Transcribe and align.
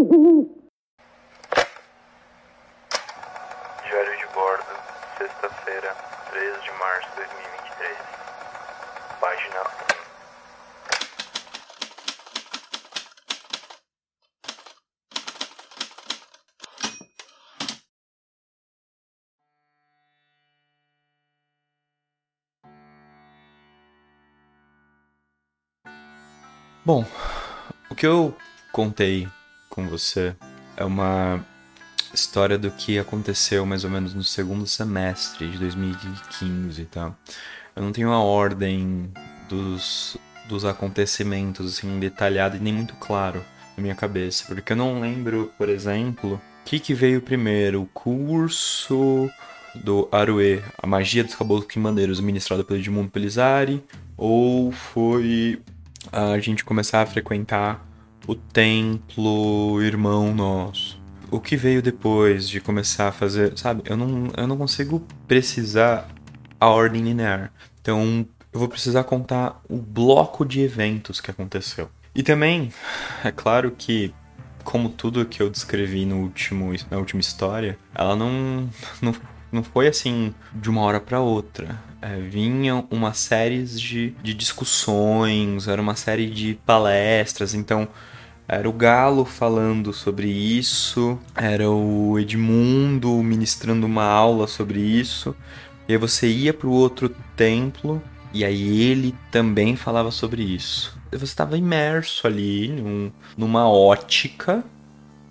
Diário 0.00 0.16
de 4.16 4.26
bordo, 4.32 4.64
sexta-feira, 5.18 5.94
13 6.30 6.62
de 6.62 6.70
março 6.78 7.10
de 7.10 7.16
2023. 7.16 7.98
Página 9.20 9.60
1. 9.60 9.90
Bom, 26.86 27.04
o 27.90 27.94
que 27.94 28.06
eu 28.06 28.34
contei 28.72 29.28
com 29.80 29.88
você 29.88 30.34
é 30.76 30.84
uma 30.84 31.44
história 32.12 32.58
do 32.58 32.70
que 32.70 32.98
aconteceu 32.98 33.64
mais 33.64 33.84
ou 33.84 33.90
menos 33.90 34.12
no 34.12 34.22
segundo 34.22 34.66
semestre 34.66 35.48
de 35.48 35.58
2015, 35.58 36.84
tá? 36.86 37.14
Eu 37.74 37.82
não 37.82 37.92
tenho 37.92 38.12
a 38.12 38.18
ordem 38.18 39.10
dos, 39.48 40.16
dos 40.48 40.64
acontecimentos 40.64 41.74
assim 41.74 41.98
detalhada 41.98 42.56
e 42.56 42.60
nem 42.60 42.74
muito 42.74 42.94
claro 42.96 43.42
na 43.76 43.82
minha 43.82 43.94
cabeça, 43.94 44.44
porque 44.46 44.72
eu 44.72 44.76
não 44.76 45.00
lembro, 45.00 45.50
por 45.56 45.68
exemplo, 45.68 46.34
o 46.34 46.64
que, 46.64 46.78
que 46.78 46.92
veio 46.92 47.22
primeiro, 47.22 47.82
o 47.82 47.86
curso 47.86 49.30
do 49.74 50.08
Arue, 50.12 50.62
a 50.76 50.86
magia 50.86 51.24
dos 51.24 51.34
caboclos 51.34 51.72
quimbandeiros, 51.72 52.20
ministrado 52.20 52.64
pelo 52.64 52.78
Edmundo 52.78 53.08
Pelizari, 53.08 53.82
ou 54.16 54.72
foi 54.72 55.62
a 56.12 56.38
gente 56.38 56.64
começar 56.64 57.02
a 57.02 57.06
frequentar 57.06 57.89
o 58.30 58.36
templo 58.36 59.82
irmão 59.82 60.32
nosso. 60.32 61.02
O 61.32 61.40
que 61.40 61.56
veio 61.56 61.82
depois 61.82 62.48
de 62.48 62.60
começar 62.60 63.08
a 63.08 63.12
fazer, 63.12 63.58
sabe? 63.58 63.82
Eu 63.84 63.96
não, 63.96 64.30
eu 64.36 64.46
não 64.46 64.56
consigo 64.56 65.04
precisar 65.26 66.08
a 66.60 66.68
ordem 66.68 67.02
linear. 67.02 67.52
Então, 67.80 68.24
eu 68.52 68.60
vou 68.60 68.68
precisar 68.68 69.02
contar 69.02 69.60
o 69.68 69.78
bloco 69.78 70.44
de 70.44 70.60
eventos 70.60 71.20
que 71.20 71.28
aconteceu. 71.28 71.90
E 72.14 72.22
também, 72.22 72.72
é 73.24 73.32
claro 73.32 73.72
que, 73.76 74.14
como 74.62 74.90
tudo 74.90 75.26
que 75.26 75.42
eu 75.42 75.50
descrevi 75.50 76.06
no 76.06 76.18
último, 76.18 76.72
na 76.88 76.98
última 76.98 77.20
história, 77.20 77.76
ela 77.92 78.14
não, 78.14 78.70
não, 79.02 79.14
não 79.50 79.64
foi 79.64 79.88
assim 79.88 80.32
de 80.54 80.70
uma 80.70 80.82
hora 80.82 81.00
para 81.00 81.18
outra. 81.18 81.80
É, 82.00 82.16
vinham 82.16 82.86
uma 82.92 83.12
série 83.12 83.64
de, 83.64 84.10
de 84.22 84.34
discussões, 84.34 85.66
era 85.66 85.82
uma 85.82 85.96
série 85.96 86.30
de 86.30 86.54
palestras, 86.64 87.54
então 87.54 87.88
era 88.52 88.68
o 88.68 88.72
Galo 88.72 89.24
falando 89.24 89.92
sobre 89.92 90.28
isso, 90.28 91.16
era 91.36 91.70
o 91.70 92.18
Edmundo 92.18 93.22
ministrando 93.22 93.86
uma 93.86 94.02
aula 94.02 94.48
sobre 94.48 94.80
isso, 94.80 95.36
e 95.88 95.92
aí 95.92 95.98
você 95.98 96.26
ia 96.26 96.52
para 96.52 96.66
o 96.66 96.72
outro 96.72 97.14
templo 97.36 98.02
e 98.34 98.44
aí 98.44 98.90
ele 98.90 99.14
também 99.30 99.76
falava 99.76 100.10
sobre 100.10 100.42
isso. 100.42 100.98
Você 101.12 101.24
estava 101.24 101.56
imerso 101.56 102.26
ali 102.26 102.68
num, 102.68 103.12
numa 103.36 103.68
ótica 103.68 104.64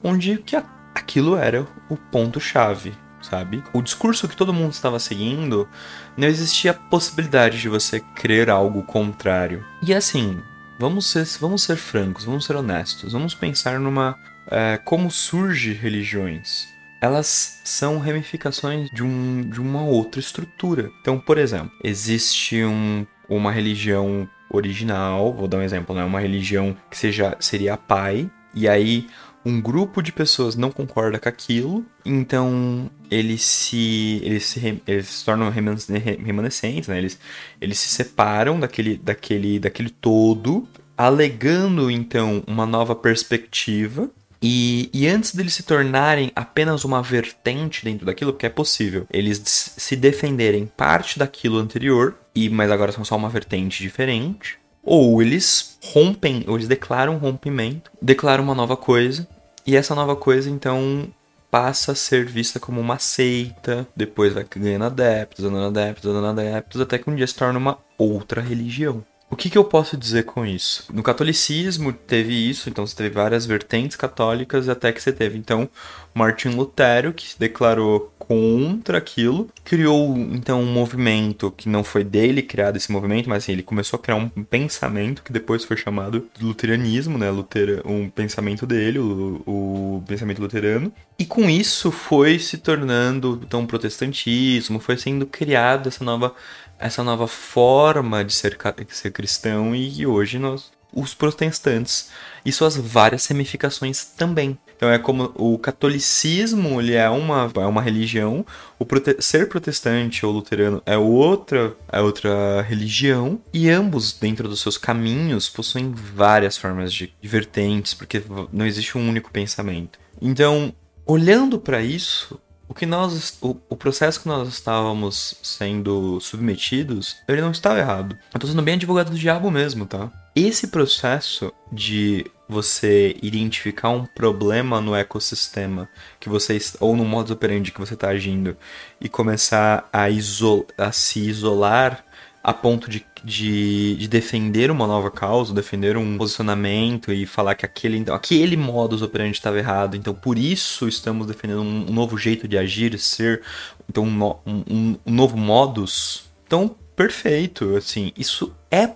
onde 0.02 0.38
que 0.38 0.56
aquilo 0.96 1.36
era 1.36 1.68
o 1.90 1.98
ponto-chave, 1.98 2.94
sabe? 3.22 3.62
O 3.74 3.82
discurso 3.82 4.30
que 4.30 4.36
todo 4.36 4.54
mundo 4.54 4.72
estava 4.72 4.98
seguindo, 4.98 5.68
não 6.16 6.28
existia 6.28 6.74
possibilidade 6.74 7.60
de 7.60 7.68
você 7.68 8.00
crer 8.16 8.50
algo 8.50 8.82
contrário. 8.84 9.66
E 9.84 9.94
assim, 9.94 10.40
vamos 10.80 11.06
ser, 11.08 11.28
vamos 11.40 11.62
ser 11.62 11.76
francos, 11.76 12.24
vamos 12.24 12.46
ser 12.46 12.56
honestos, 12.56 13.14
vamos 13.14 13.36
pensar 13.36 13.80
numa. 13.80 14.18
É, 14.50 14.78
como 14.78 15.12
surge 15.12 15.74
religiões. 15.74 16.70
Elas 17.02 17.62
são 17.64 18.00
ramificações 18.00 18.90
de, 18.90 19.04
um, 19.04 19.48
de 19.48 19.62
uma 19.62 19.84
outra 19.84 20.20
estrutura. 20.20 20.92
Então, 21.02 21.20
por 21.20 21.38
exemplo, 21.38 21.72
existe 21.84 22.64
um, 22.64 23.06
uma 23.30 23.52
religião 23.52 24.28
original, 24.50 25.34
vou 25.34 25.48
dar 25.48 25.58
um 25.58 25.62
exemplo, 25.62 25.96
né? 25.96 26.04
Uma 26.04 26.20
religião 26.20 26.76
que 26.90 26.98
seja, 26.98 27.38
seria 27.40 27.76
a 27.76 27.78
pai, 27.78 28.30
e 28.56 28.68
aí 28.68 29.08
um 29.46 29.62
grupo 29.62 30.02
de 30.02 30.12
pessoas 30.12 30.56
não 30.56 30.72
concorda 30.72 31.18
com 31.20 31.30
aquilo, 31.30 31.86
então 32.06 32.90
eles 33.10 33.42
se 33.42 34.22
eles 34.24 34.46
se, 34.46 34.82
eles 34.86 35.08
se 35.08 35.26
tornam 35.26 35.50
remanescentes, 35.50 36.88
né? 36.88 36.98
Eles, 36.98 37.20
eles 37.60 37.80
se 37.80 37.90
separam 37.90 38.60
daquele, 38.60 38.98
daquele, 38.98 39.60
daquele 39.60 39.90
todo, 39.90 40.68
alegando 40.98 41.90
então 41.90 42.44
uma 42.46 42.66
nova 42.66 42.96
perspectiva. 42.96 44.10
E, 44.42 44.90
e 44.94 45.06
antes 45.06 45.36
deles 45.36 45.54
se 45.54 45.64
tornarem 45.64 46.32
apenas 46.34 46.86
uma 46.86 47.02
vertente 47.02 47.84
dentro 47.84 48.06
daquilo, 48.06 48.32
porque 48.32 48.46
é 48.46 48.50
possível, 48.50 49.06
eles 49.12 49.42
se 49.46 49.98
defenderem 49.98 50.66
parte 50.66 51.20
daquilo 51.20 51.58
anterior, 51.58 52.16
e 52.34 52.48
mas 52.48 52.72
agora 52.72 52.94
são 52.94 53.04
só 53.04 53.18
uma 53.18 53.28
vertente 53.28 53.84
diferente, 53.84 54.58
ou 54.84 55.22
eles 55.22 55.78
rompem, 55.84 56.44
ou 56.48 56.56
eles 56.56 56.68
declaram 56.68 57.16
um 57.16 57.18
rompimento, 57.18 57.92
declaram 58.02 58.44
uma 58.44 58.56
nova 58.56 58.76
coisa, 58.76 59.28
e 59.66 59.76
essa 59.76 59.96
nova 59.96 60.16
coisa 60.16 60.50
então 60.50 61.08
passa 61.52 61.94
a 61.94 61.96
ser 61.96 62.26
vista 62.26 62.60
como 62.60 62.80
uma 62.80 63.00
seita, 63.00 63.88
depois 63.96 64.34
vai 64.34 64.46
ganhando 64.56 64.86
adeptos, 64.86 65.44
dando 65.44 65.58
adeptos, 65.64 66.12
dando 66.12 66.28
adeptos, 66.28 66.82
até 66.82 66.98
que 66.98 67.10
um 67.10 67.16
dia 67.16 67.28
se 67.28 67.36
torna 67.36 67.58
uma 67.58 67.78
outra 67.98 68.42
religião. 68.42 69.04
O 69.32 69.36
que, 69.36 69.50
que, 69.50 69.58
eu 69.58 69.64
posso 69.64 69.96
dizer 69.96 70.24
com 70.24 70.44
isso? 70.44 70.86
No 70.92 71.04
catolicismo 71.04 71.94
teve 71.94 72.34
isso, 72.34 72.68
então 72.68 72.86
você 72.86 72.96
teve 72.96 73.12
várias 73.12 73.46
vertentes 73.46 73.96
católicas 73.96 74.68
até 74.68 74.92
que 74.92 75.02
você 75.02 75.14
teve 75.14 75.38
então 75.38 75.70
Martin 76.16 76.50
Lutero 76.50 77.14
que 77.14 77.38
declarou 77.38 78.12
contra 78.30 79.00
aquilo, 79.00 79.50
criou 79.64 80.16
então 80.16 80.62
um 80.62 80.72
movimento 80.72 81.50
que 81.50 81.68
não 81.68 81.84
foi 81.84 82.04
dele 82.04 82.44
criado 82.44 82.76
esse 82.78 82.92
movimento, 82.92 83.28
mas 83.28 83.44
assim, 83.44 83.54
ele 83.54 83.64
começou 83.64 83.98
a 83.98 84.02
criar 84.02 84.18
um 84.18 84.30
pensamento 84.30 85.24
que 85.24 85.34
depois 85.34 85.64
foi 85.66 85.76
chamado 85.76 86.30
de 86.38 86.46
luteranismo, 86.46 87.18
né? 87.18 87.32
Lutera, 87.32 87.82
um 87.84 88.08
pensamento 88.08 88.68
dele, 88.68 89.00
o, 89.00 89.42
o 89.48 90.04
pensamento 90.08 90.44
luterano, 90.44 90.94
e 91.18 91.26
com 91.26 91.50
isso 91.50 91.92
foi 91.92 92.38
se 92.38 92.60
tornando 92.60 93.42
então 93.44 93.66
protestantismo, 93.66 94.80
foi 94.80 94.96
sendo 94.96 95.26
criada 95.26 95.90
essa 95.90 96.04
nova 96.04 96.36
essa 96.78 97.04
nova 97.04 97.28
forma 97.28 98.24
de 98.24 98.32
ser, 98.32 98.58
ser 98.90 99.12
cristão 99.12 99.76
e 99.76 100.06
hoje 100.06 100.40
nós, 100.40 100.72
os 100.94 101.14
protestantes 101.14 102.10
e 102.46 102.52
suas 102.52 102.76
várias 102.76 103.26
ramificações 103.28 104.06
também. 104.06 104.58
Então 104.76 104.90
é 104.90 104.98
como 104.98 105.34
o 105.36 105.58
catolicismo 105.58 106.80
ele 106.80 106.94
é 106.94 107.10
uma, 107.10 107.52
é 107.54 107.66
uma 107.66 107.82
religião, 107.82 108.46
o 108.80 108.86
prote 108.86 109.22
ser 109.22 109.50
protestante 109.50 110.26
ou 110.26 110.32
luterano 110.32 110.82
é 110.86 110.98
outra, 110.98 111.76
é 111.92 112.00
outra 112.00 112.62
religião, 112.62 113.42
e 113.54 113.70
ambos, 113.70 114.14
dentro 114.14 114.48
dos 114.48 114.62
seus 114.62 114.78
caminhos, 114.78 115.50
possuem 115.50 115.92
várias 115.92 116.58
formas 116.58 116.94
de, 116.94 117.14
vertentes, 117.22 117.94
porque 117.94 118.24
não 118.54 118.66
existe 118.66 118.98
um 118.98 119.10
único 119.10 119.30
pensamento. 119.32 120.00
Então, 120.22 120.74
olhando 121.06 121.60
para 121.60 121.82
isso, 121.82 122.40
o 122.70 122.74
que 122.74 122.86
nós 122.86 123.38
o, 123.42 123.58
o, 123.68 123.76
processo 123.76 124.22
que 124.22 124.28
nós 124.28 124.48
estávamos 124.48 125.36
sendo 125.42 126.20
submetidos 126.22 127.18
ele 127.28 127.42
não 127.42 127.52
estava 127.52 127.80
errado. 127.80 128.16
Eu 128.32 128.40
tô 128.40 128.46
sendo 128.46 128.62
bem 128.62 128.76
advogado 128.76 129.10
do 129.10 129.18
diabo 129.18 129.50
mesmo 129.50 129.88
tá? 129.88 130.12
Esse 130.36 130.68
processo 130.68 131.52
de 131.72 132.26
você 132.48 133.16
identificar 133.22 133.90
um 133.90 134.06
problema 134.06 134.80
no 134.80 134.96
ecossistema 134.96 135.90
que 136.20 136.30
você 136.30 136.58
ou 136.80 136.96
no 136.96 137.04
modo 137.04 137.34
operandi 137.34 137.72
que 137.72 137.80
você 137.80 137.96
está 137.96 138.10
agindo 138.10 138.56
e 139.02 139.10
começar 139.10 139.90
a, 139.92 140.10
isol, 140.10 140.66
a 140.78 140.92
se 140.92 141.20
isolar 141.20 142.06
a 142.42 142.54
ponto 142.54 142.90
de, 142.90 143.06
de, 143.24 143.96
de, 143.96 144.08
defender 144.08 144.72
uma 144.72 144.88
nova 144.88 145.12
causa, 145.12 145.54
defender 145.54 145.98
um 145.98 146.18
posicionamento 146.18 147.12
e 147.12 147.26
falar 147.26 147.54
que 147.54 147.66
aquele, 147.66 147.98
então, 147.98 148.16
aquele 148.16 148.56
modus 148.56 149.02
operandi 149.02 149.38
estava 149.38 149.58
errado, 149.58 149.96
então 149.96 150.14
por 150.14 150.38
isso 150.38 150.88
estamos 150.88 151.28
defendendo 151.28 151.62
um, 151.62 151.90
um 151.90 151.94
novo 151.94 152.18
jeito 152.18 152.48
de 152.48 152.58
agir, 152.58 152.98
ser, 152.98 153.42
então 153.90 154.04
um, 154.06 154.24
um, 154.46 154.98
um 155.06 155.14
novo 155.14 155.38
modus. 155.38 156.30
Então, 156.48 156.76
perfeito, 156.96 157.76
assim, 157.76 158.12
isso 158.18 158.56
é 158.72 158.90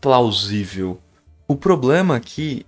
plausível. 0.00 1.00
O 1.46 1.54
problema 1.54 2.16
aqui 2.16 2.64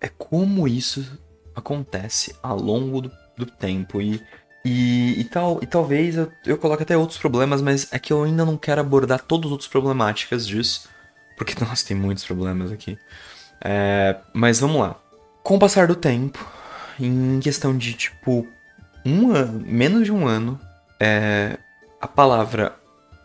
é 0.00 0.08
como 0.08 0.66
isso 0.66 1.18
acontece 1.54 2.34
ao 2.42 2.58
longo 2.58 3.00
do, 3.02 3.10
do 3.36 3.46
tempo 3.46 4.02
e 4.02 4.20
e, 4.64 5.20
e, 5.20 5.24
tal, 5.24 5.58
e 5.62 5.66
talvez 5.66 6.16
eu, 6.16 6.32
eu 6.46 6.56
coloque 6.56 6.82
até 6.82 6.96
outros 6.96 7.18
problemas, 7.18 7.60
mas 7.60 7.92
é 7.92 7.98
que 7.98 8.12
eu 8.12 8.24
ainda 8.24 8.44
não 8.44 8.56
quero 8.56 8.80
abordar 8.80 9.20
todas 9.20 9.46
as 9.46 9.52
outras 9.52 9.68
problemáticas 9.68 10.46
disso. 10.46 10.88
Porque, 11.36 11.54
nossa, 11.62 11.86
tem 11.86 11.96
muitos 11.96 12.24
problemas 12.24 12.72
aqui. 12.72 12.98
É, 13.62 14.16
mas 14.32 14.60
vamos 14.60 14.80
lá. 14.80 14.96
Com 15.42 15.56
o 15.56 15.58
passar 15.58 15.86
do 15.86 15.94
tempo, 15.94 16.44
em 16.98 17.38
questão 17.40 17.76
de 17.76 17.92
tipo 17.92 18.46
um 19.04 19.32
ano, 19.32 19.62
menos 19.66 20.04
de 20.04 20.12
um 20.12 20.26
ano, 20.26 20.58
é, 20.98 21.58
a 22.00 22.08
palavra 22.08 22.74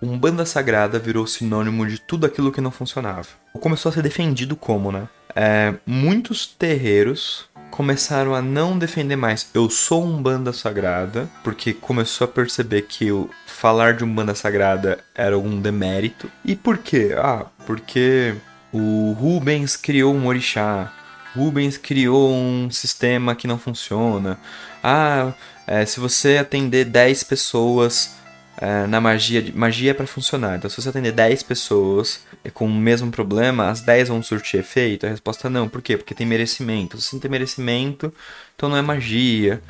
Umbanda 0.01 0.45
Sagrada 0.45 0.99
virou 0.99 1.25
sinônimo 1.25 1.85
de 1.85 1.99
tudo 1.99 2.25
aquilo 2.25 2.51
que 2.51 2.61
não 2.61 2.71
funcionava. 2.71 3.27
Começou 3.53 3.89
a 3.89 3.93
ser 3.93 4.01
defendido 4.01 4.55
como, 4.55 4.91
né? 4.91 5.07
É, 5.35 5.75
muitos 5.85 6.47
terreiros 6.47 7.48
começaram 7.71 8.33
a 8.35 8.41
não 8.41 8.77
defender 8.77 9.15
mais. 9.15 9.49
Eu 9.53 9.69
sou 9.69 10.05
um 10.05 10.21
banda 10.21 10.51
sagrada, 10.53 11.29
porque 11.43 11.73
começou 11.73 12.25
a 12.25 12.27
perceber 12.27 12.83
que 12.83 13.11
o 13.11 13.29
falar 13.45 13.93
de 13.93 14.03
um 14.03 14.13
banda 14.13 14.33
sagrada 14.35 14.99
era 15.13 15.37
um 15.37 15.59
demérito. 15.59 16.31
E 16.43 16.55
por 16.55 16.77
quê? 16.77 17.13
Ah, 17.17 17.45
porque 17.65 18.35
o 18.71 19.13
Rubens 19.13 19.75
criou 19.75 20.13
um 20.13 20.27
orixá. 20.27 20.93
Rubens 21.35 21.77
criou 21.77 22.33
um 22.33 22.69
sistema 22.71 23.35
que 23.35 23.47
não 23.47 23.59
funciona. 23.59 24.39
Ah, 24.83 25.33
é, 25.67 25.85
se 25.85 25.99
você 25.99 26.37
atender 26.37 26.85
10 26.85 27.23
pessoas 27.23 28.15
é, 28.59 28.87
na 28.87 28.99
magia, 28.99 29.51
magia 29.55 29.91
é 29.91 29.93
para 29.93 30.07
funcionar. 30.07 30.57
Então, 30.57 30.69
se 30.69 30.81
você 30.81 30.89
atender 30.89 31.11
10 31.11 31.43
pessoas 31.43 32.21
com 32.53 32.65
o 32.65 32.73
mesmo 32.73 33.11
problema, 33.11 33.69
as 33.69 33.81
10 33.81 34.09
vão 34.09 34.23
surtir 34.23 34.59
efeito? 34.59 35.05
A 35.05 35.09
resposta 35.09 35.47
é 35.47 35.49
não. 35.49 35.67
Por 35.67 35.81
quê? 35.81 35.97
Porque 35.97 36.13
tem 36.13 36.25
merecimento. 36.25 36.99
Se 36.99 37.13
não 37.13 37.19
tem 37.19 37.29
merecimento, 37.29 38.13
então 38.55 38.69
não 38.69 38.77
é 38.77 38.81
magia. 38.81 39.61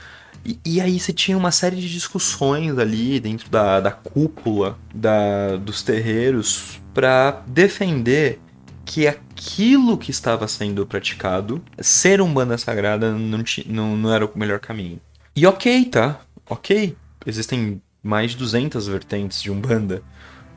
E, 0.46 0.60
e, 0.66 0.80
aí 0.80 1.00
você 1.00 1.12
tinha 1.12 1.38
uma 1.38 1.52
série 1.52 1.76
de 1.76 1.90
discussões 1.90 2.78
ali 2.78 3.20
dentro 3.20 3.50
da, 3.50 3.80
da 3.80 3.92
cúpula 3.92 4.78
da, 4.94 5.58
dos 5.58 5.82
terreiros 5.82 6.80
para 6.94 7.44
defender 7.48 8.40
que 8.86 9.08
aquilo 9.08 9.98
que 9.98 10.12
estava 10.12 10.48
sendo 10.48 10.86
praticado, 10.86 11.62
ser 11.80 12.22
um 12.22 12.34
banda 12.34 12.58
sagrada, 12.58 13.12
não, 13.12 13.44
não, 13.68 13.98
não 13.98 14.14
era 14.14 14.26
o 14.26 14.32
melhor 14.36 14.60
caminho. 14.60 15.00
E 15.36 15.46
ok, 15.46 15.86
tá? 15.86 16.22
Ok. 16.50 16.96
Existem 17.26 17.82
mais 18.02 18.32
de 18.32 18.38
200 18.38 18.88
vertentes 18.88 19.42
de 19.42 19.52
Umbanda. 19.52 20.02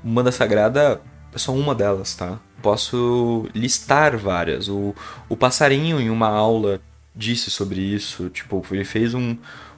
Umbanda 0.05 0.33
Sagrada 0.33 1.01
é 1.35 1.39
só 1.39 1.53
uma 1.53 1.75
delas, 1.75 2.15
tá? 2.15 2.39
Posso 2.61 3.49
listar 3.55 4.17
várias. 4.17 4.69
O, 4.69 4.95
o 5.29 5.37
Passarinho, 5.37 6.01
em 6.01 6.11
uma 6.11 6.29
aula, 6.29 6.81
disse 7.15 7.51
sobre 7.51 7.81
isso. 7.81 8.29
Tipo, 8.29 8.65
ele 8.71 8.85
fez 8.85 9.15
um, 9.15 9.37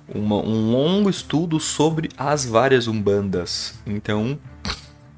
uma, 0.09 0.37
um 0.37 0.71
longo 0.71 1.09
estudo 1.09 1.59
sobre 1.61 2.09
as 2.17 2.45
várias 2.45 2.87
Umbandas. 2.87 3.75
Então, 3.87 4.39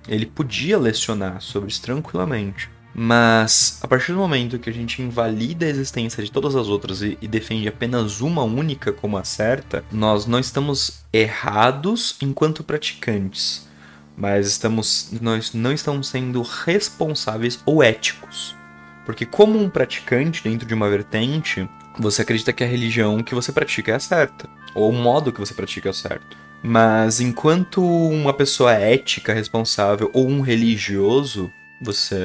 ele 0.09 0.27
podia 0.27 0.79
lecionar 0.79 1.41
sobre 1.41 1.71
isso 1.71 1.83
tranquilamente. 1.83 2.71
Mas 2.99 3.79
a 3.83 3.89
partir 3.89 4.13
do 4.13 4.19
momento 4.19 4.59
que 4.59 4.71
a 4.71 4.73
gente 4.73 5.03
invalida 5.03 5.67
a 5.67 5.69
existência 5.69 6.25
de 6.25 6.33
todas 6.33 6.57
as 6.57 6.67
outras 6.67 7.03
e, 7.03 7.19
e, 7.21 7.29
defende 7.29 7.69
apenas 7.69 8.23
uma 8.23 8.43
única 8.43 8.91
como 8.91 9.19
a 9.19 9.25
certa, 9.25 9.85
nós 9.93 10.25
não 10.25 10.39
estamos 10.39 11.05
errados 11.13 12.17
enquanto 12.23 12.65
praticantes, 12.65 13.66
mas 14.17 14.47
estamos, 14.47 15.11
nós 15.21 15.53
não 15.53 15.73
estamos 15.73 16.09
sendo 16.09 16.43
responsáveis 16.43 17.61
ou 17.67 17.83
éticos. 17.83 18.57
Porque 19.05 19.27
como 19.27 19.59
um 19.59 19.69
praticante 19.69 20.43
dentro 20.43 20.67
de 20.67 20.75
uma 20.75 20.89
vertente, 20.89 21.69
você 21.99 22.23
acredita 22.23 22.53
que 22.53 22.65
a 22.65 22.67
religião 22.67 23.23
que 23.23 23.35
você 23.35 23.53
pratica 23.53 23.93
é 23.93 23.95
a 23.95 24.01
certa, 24.01 24.49
ou 24.75 24.91
o 24.91 24.93
modo 24.93 25.33
que 25.33 25.41
você 25.41 25.55
pratica 25.55 25.89
é 25.89 25.91
o 25.91 25.95
certo. 25.95 26.37
Mas 26.63 27.21
enquanto 27.21 27.85
uma 27.85 28.33
pessoa 28.33 28.73
ética, 28.73 29.33
responsável 29.33 30.11
ou 30.13 30.27
um 30.29 30.41
religioso, 30.41 31.53
você 31.81 32.17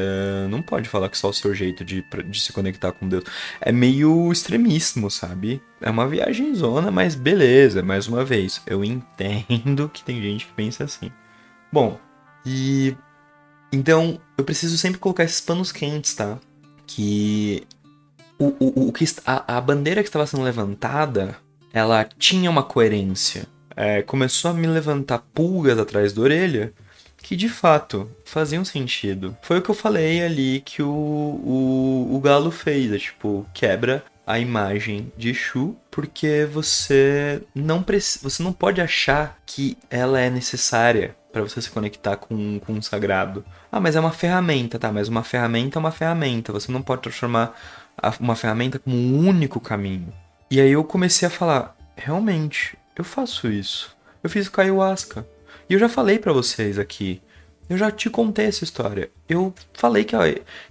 não 0.49 0.61
pode 0.61 0.88
falar 0.88 1.09
que 1.09 1.17
só 1.17 1.29
o 1.29 1.33
seu 1.33 1.53
jeito 1.53 1.83
de, 1.83 2.03
de 2.25 2.39
se 2.39 2.53
conectar 2.53 2.91
com 2.91 3.07
Deus. 3.07 3.23
É 3.59 3.71
meio 3.71 4.31
extremíssimo, 4.31 5.11
sabe? 5.11 5.61
É 5.79 5.89
uma 5.89 6.07
viagem 6.07 6.55
zona, 6.55 6.89
mas 6.89 7.15
beleza, 7.15 7.83
mais 7.83 8.07
uma 8.07 8.23
vez. 8.23 8.61
Eu 8.65 8.83
entendo 8.83 9.89
que 9.89 10.03
tem 10.03 10.21
gente 10.21 10.47
que 10.47 10.53
pensa 10.53 10.85
assim. 10.85 11.11
Bom, 11.71 11.97
e. 12.45 12.95
Então, 13.71 14.19
eu 14.38 14.44
preciso 14.44 14.77
sempre 14.77 15.00
colocar 15.00 15.23
esses 15.23 15.41
panos 15.41 15.71
quentes, 15.71 16.13
tá? 16.13 16.38
Que. 16.85 17.63
O, 18.38 18.56
o, 18.59 18.88
o 18.88 18.94
que 18.94 19.06
a, 19.25 19.57
a 19.57 19.62
bandeira 19.62 20.01
que 20.01 20.09
estava 20.09 20.25
sendo 20.25 20.44
levantada, 20.44 21.38
ela 21.71 22.03
tinha 22.18 22.50
uma 22.50 22.63
coerência. 22.63 23.45
É, 23.75 24.01
começou 24.01 24.51
a 24.51 24.53
me 24.53 24.68
levantar 24.68 25.19
pulgas 25.33 25.79
atrás 25.79 26.12
da 26.12 26.21
orelha 26.21 26.73
que 27.21 27.35
de 27.35 27.47
fato 27.47 28.09
faziam 28.25 28.65
sentido. 28.65 29.38
Foi 29.41 29.59
o 29.59 29.62
que 29.62 29.69
eu 29.69 29.75
falei 29.75 30.21
ali 30.21 30.62
que 30.65 30.81
o, 30.81 30.89
o, 30.89 32.15
o 32.15 32.19
Galo 32.19 32.51
fez, 32.51 32.91
é, 32.91 32.97
tipo, 32.97 33.45
quebra 33.53 34.03
a 34.25 34.39
imagem 34.39 35.12
de 35.17 35.33
Shu, 35.33 35.75
porque 35.89 36.47
você 36.51 37.41
não 37.53 37.83
você 38.21 38.44
não 38.44 38.53
pode 38.53 38.81
achar 38.81 39.38
que 39.45 39.77
ela 39.89 40.19
é 40.19 40.29
necessária 40.29 41.15
para 41.31 41.42
você 41.42 41.62
se 41.62 41.69
conectar 41.69 42.18
com, 42.18 42.60
com 42.60 42.74
um 42.74 42.81
sagrado. 42.81 43.44
Ah, 43.72 43.80
mas 43.80 43.95
é 43.95 44.00
uma 44.00 44.12
ferramenta, 44.12 44.78
tá? 44.78 44.92
Mas 44.92 45.07
uma 45.07 45.24
ferramenta 45.24 45.78
é 45.78 45.80
uma 45.80 45.92
ferramenta. 45.92 46.51
Você 46.51 46.72
não 46.72 46.81
pode 46.81 47.04
transformar 47.04 47.56
uma 48.19 48.36
ferramenta 48.36 48.80
como 48.80 48.95
um 48.95 49.28
único 49.28 49.60
caminho. 49.60 50.13
E 50.50 50.60
aí 50.60 50.72
eu 50.72 50.83
comecei 50.83 51.28
a 51.28 51.31
falar, 51.31 51.75
realmente, 51.95 52.78
eu 52.95 53.04
faço 53.04 53.50
isso. 53.50 53.95
Eu 54.24 54.30
fiz 54.30 54.48
o 54.48 54.62
ayahuasca. 54.62 55.25
E 55.69 55.74
eu 55.74 55.80
já 55.80 55.88
falei 55.88 56.19
para 56.19 56.33
vocês 56.33 56.78
aqui. 56.78 57.22
Eu 57.69 57.77
já 57.77 57.89
te 57.89 58.10
contei 58.10 58.48
essa 58.48 58.63
história. 58.63 59.10
Eu 59.30 59.54
falei 59.74 60.04
que, 60.04 60.16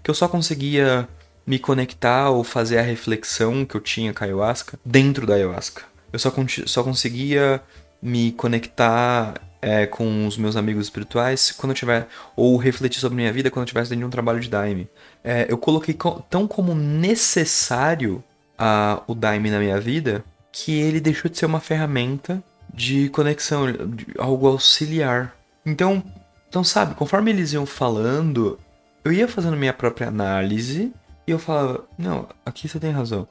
que 0.02 0.10
eu 0.10 0.14
só 0.14 0.28
conseguia 0.28 1.08
me 1.46 1.58
conectar 1.58 2.30
ou 2.30 2.44
fazer 2.44 2.78
a 2.78 2.82
reflexão 2.82 3.64
que 3.64 3.74
eu 3.74 3.80
tinha 3.80 4.12
com 4.12 4.22
a 4.22 4.26
ayahuasca 4.26 4.78
dentro 4.84 5.26
da 5.26 5.34
ayahuasca. 5.34 5.82
Eu 6.12 6.18
só, 6.18 6.32
só 6.66 6.82
conseguia 6.82 7.62
me 8.02 8.32
conectar 8.32 9.34
é, 9.62 9.86
com 9.86 10.26
os 10.26 10.36
meus 10.36 10.56
amigos 10.56 10.86
espirituais 10.86 11.52
quando 11.52 11.70
eu 11.70 11.76
tiver. 11.76 12.08
ou 12.34 12.56
refletir 12.56 13.00
sobre 13.00 13.16
minha 13.16 13.32
vida 13.32 13.50
quando 13.50 13.62
eu 13.62 13.64
estivesse 13.64 13.90
dentro 13.90 14.02
de 14.02 14.06
um 14.06 14.10
trabalho 14.10 14.40
de 14.40 14.48
Daime. 14.48 14.88
É, 15.22 15.46
eu 15.48 15.58
coloquei 15.58 15.94
co 15.94 16.22
tão 16.30 16.46
como 16.46 16.74
necessário 16.74 18.22
a, 18.58 19.02
o 19.06 19.14
Daime 19.14 19.50
na 19.50 19.58
minha 19.58 19.80
vida 19.80 20.24
que 20.52 20.72
ele 20.72 21.00
deixou 21.00 21.30
de 21.30 21.38
ser 21.38 21.46
uma 21.46 21.60
ferramenta 21.60 22.42
de 22.72 23.08
conexão, 23.10 23.70
de 23.72 24.06
algo 24.18 24.46
auxiliar. 24.46 25.34
Então, 25.64 26.02
então, 26.48 26.64
sabe, 26.64 26.94
conforme 26.94 27.30
eles 27.30 27.52
iam 27.52 27.64
falando, 27.64 28.58
eu 29.04 29.12
ia 29.12 29.28
fazendo 29.28 29.56
minha 29.56 29.72
própria 29.72 30.08
análise 30.08 30.92
e 31.26 31.30
eu 31.30 31.38
falava, 31.38 31.84
não, 31.96 32.28
aqui 32.44 32.68
você 32.68 32.80
tem 32.80 32.90
razão. 32.90 33.28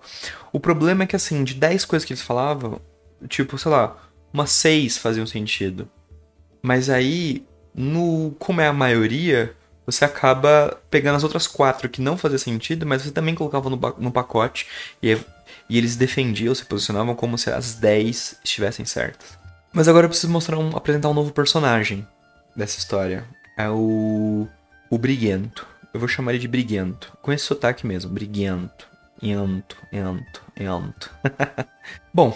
O 0.54 0.60
problema 0.60 1.04
é 1.04 1.08
que, 1.08 1.18
assim, 1.18 1.44
de 1.44 1.54
10 1.54 1.84
coisas 1.84 2.06
que 2.06 2.14
eles 2.14 2.24
falavam, 2.24 2.80
tipo, 3.28 3.58
sei 3.58 3.72
lá, 3.72 3.98
umas 4.34 4.52
6 4.52 4.98
faziam 4.98 5.28
sentido. 5.28 5.90
Mas 6.62 6.90
aí, 6.90 7.46
no 7.74 8.36
como 8.40 8.62
é 8.62 8.68
a 8.68 8.74
maioria, 8.74 9.56
você 9.86 10.06
acaba 10.06 10.80
pegando 10.90 11.16
as 11.16 11.24
outras 11.24 11.48
quatro 11.48 11.90
que 11.90 12.02
não 12.02 12.18
faziam 12.18 12.38
sentido, 12.38 12.86
mas 12.86 13.02
você 13.02 13.12
também 13.12 13.36
colocava 13.36 13.70
no, 13.70 13.80
no 13.98 14.12
pacote 14.12 14.68
e, 15.02 15.18
e 15.70 15.78
eles 15.78 15.96
defendiam, 15.96 16.54
se 16.54 16.66
posicionavam 16.66 17.16
como 17.16 17.38
se 17.38 17.50
as 17.50 17.76
10 17.76 18.40
estivessem 18.44 18.86
certas. 18.86 19.38
Mas 19.72 19.88
agora 19.88 20.06
eu 20.06 20.10
preciso 20.10 20.32
mostrar 20.32 20.58
um, 20.58 20.76
apresentar 20.76 21.10
um 21.10 21.14
novo 21.14 21.32
personagem 21.32 22.06
dessa 22.56 22.78
história. 22.78 23.26
É 23.58 23.70
o. 23.70 24.48
O 24.90 24.98
Briguento. 24.98 25.68
Eu 25.94 26.00
vou 26.00 26.10
chamar 26.10 26.32
ele 26.32 26.40
de 26.40 26.48
Briguento. 26.48 27.16
Com 27.22 27.32
esse 27.32 27.46
sotaque 27.46 27.86
mesmo, 27.86 28.12
Briguento. 28.12 28.88
Ento, 29.22 29.78
ento, 29.92 30.42
ento. 30.58 31.12
Bom, 32.14 32.36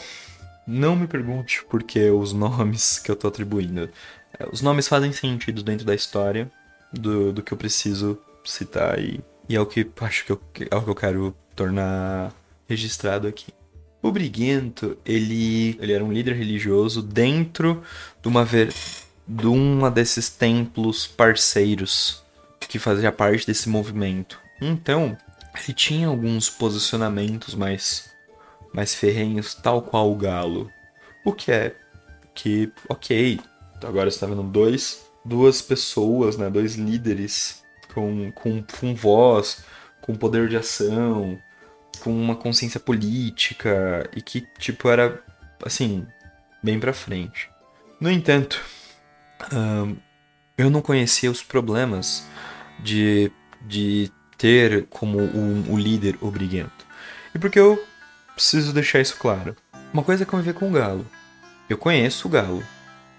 não 0.68 0.96
me 0.96 1.08
pergunte 1.08 1.64
por 1.66 1.84
que 1.84 2.10
os 2.10 2.34
nomes 2.34 3.00
que 3.00 3.12
eu 3.12 3.16
tô 3.16 3.28
atribuindo. 3.28 3.90
É, 4.38 4.48
os 4.52 4.62
nomes 4.62 4.88
fazem 4.88 5.12
sentido 5.12 5.64
dentro 5.64 5.86
da 5.86 5.94
história 5.94 6.52
do, 6.92 7.34
do 7.34 7.42
que 7.44 7.54
eu 7.54 7.58
preciso 7.58 8.18
citar 8.44 9.00
e, 9.00 9.22
e 9.48 9.56
é 9.56 9.60
o 9.60 9.66
que 9.66 9.90
acho 10.02 10.26
que 10.26 10.32
eu, 10.32 10.42
é 10.70 10.76
o 10.76 10.82
que 10.82 10.90
eu 10.90 10.96
quero 10.96 11.36
tornar 11.56 12.34
registrado 12.68 13.28
aqui. 13.28 13.54
O 14.02 14.12
Briguento, 14.12 14.98
ele, 15.06 15.78
ele 15.80 15.94
era 15.94 16.04
um 16.04 16.12
líder 16.12 16.36
religioso 16.36 17.02
dentro 17.02 17.82
de 18.22 18.28
uma, 18.28 18.44
ver, 18.44 18.74
de 19.26 19.48
uma 19.48 19.90
desses 19.90 20.30
templos 20.30 21.08
parceiros 21.08 22.22
que 22.60 22.78
fazia 22.78 23.12
parte 23.12 23.48
desse 23.48 23.70
movimento. 23.70 24.38
Então, 24.62 25.18
ele 25.56 25.74
tinha 25.74 26.08
alguns 26.08 26.50
posicionamentos 26.50 27.56
mais, 27.56 28.10
mais 28.74 28.96
ferrenhos, 28.96 29.54
tal 29.54 29.82
qual 29.82 30.12
o 30.12 30.16
Galo. 30.16 30.70
O 31.24 31.32
que 31.32 31.52
é 31.52 31.76
que, 32.34 32.72
ok, 32.90 33.40
agora 33.84 34.10
está 34.10 34.26
vendo 34.26 34.44
dois, 34.44 35.06
duas 35.24 35.62
pessoas, 35.62 36.38
né, 36.38 36.50
dois 36.50 36.76
líderes 36.76 37.64
com, 37.94 38.32
com, 38.32 38.64
com 38.64 38.96
voz, 38.96 39.64
com 40.02 40.16
poder 40.16 40.50
de 40.50 40.58
ação, 40.58 41.40
com 42.02 42.12
uma 42.12 42.36
consciência 42.36 42.80
política 42.80 44.10
e 44.16 44.22
que, 44.22 44.42
tipo, 44.58 44.90
era, 44.90 45.24
assim, 45.64 46.06
bem 46.62 46.80
pra 46.80 46.92
frente. 46.92 47.50
No 48.00 48.10
entanto, 48.10 48.62
um, 49.54 49.96
eu 50.58 50.70
não 50.70 50.82
conhecia 50.82 51.32
os 51.32 51.42
problemas 51.42 52.26
de, 52.80 53.32
de 53.62 54.12
ter 54.38 54.88
como 54.88 55.20
um, 55.20 55.72
o 55.72 55.78
líder 55.78 56.18
o 56.20 56.30
briguento. 56.30 56.86
E 57.34 57.40
porque 57.40 57.60
eu 57.60 57.82
preciso 58.36 58.74
deixar 58.74 59.00
isso 59.00 59.18
claro. 59.18 59.56
Uma 59.94 60.04
coisa 60.04 60.24
é 60.24 60.26
conviver 60.26 60.54
com 60.54 60.70
o 60.70 60.72
galo. 60.72 61.06
Eu 61.70 61.78
conheço 61.78 62.28
o 62.28 62.32
galo. 62.32 62.64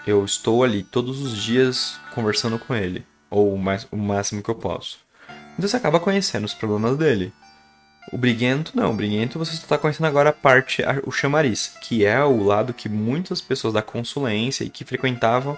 Eu 0.07 0.25
estou 0.25 0.63
ali 0.63 0.83
todos 0.83 1.21
os 1.21 1.37
dias 1.37 1.99
conversando 2.15 2.59
com 2.59 2.75
ele. 2.75 3.05
Ou 3.31 3.55
o, 3.55 3.59
mais, 3.59 3.87
o 3.91 3.97
máximo 3.97 4.43
que 4.43 4.51
eu 4.51 4.55
posso. 4.55 4.99
Então 5.57 5.69
você 5.69 5.77
acaba 5.77 6.01
conhecendo 6.01 6.45
os 6.45 6.55
problemas 6.55 6.97
dele. 6.97 7.33
O 8.13 8.19
Briguento, 8.19 8.73
não. 8.75 8.91
O 8.91 8.95
Briguento 8.95 9.39
você 9.39 9.55
está 9.55 9.79
conhecendo 9.79 10.07
agora 10.07 10.31
a 10.31 10.33
parte, 10.33 10.83
o 11.05 11.11
chamariz, 11.11 11.75
que 11.83 12.05
é 12.05 12.23
o 12.23 12.43
lado 12.43 12.75
que 12.75 12.89
muitas 12.89 13.41
pessoas 13.41 13.73
da 13.73 13.83
consulência 13.83 14.65
e 14.65 14.71
que 14.71 14.85
frequentavam 14.85 15.57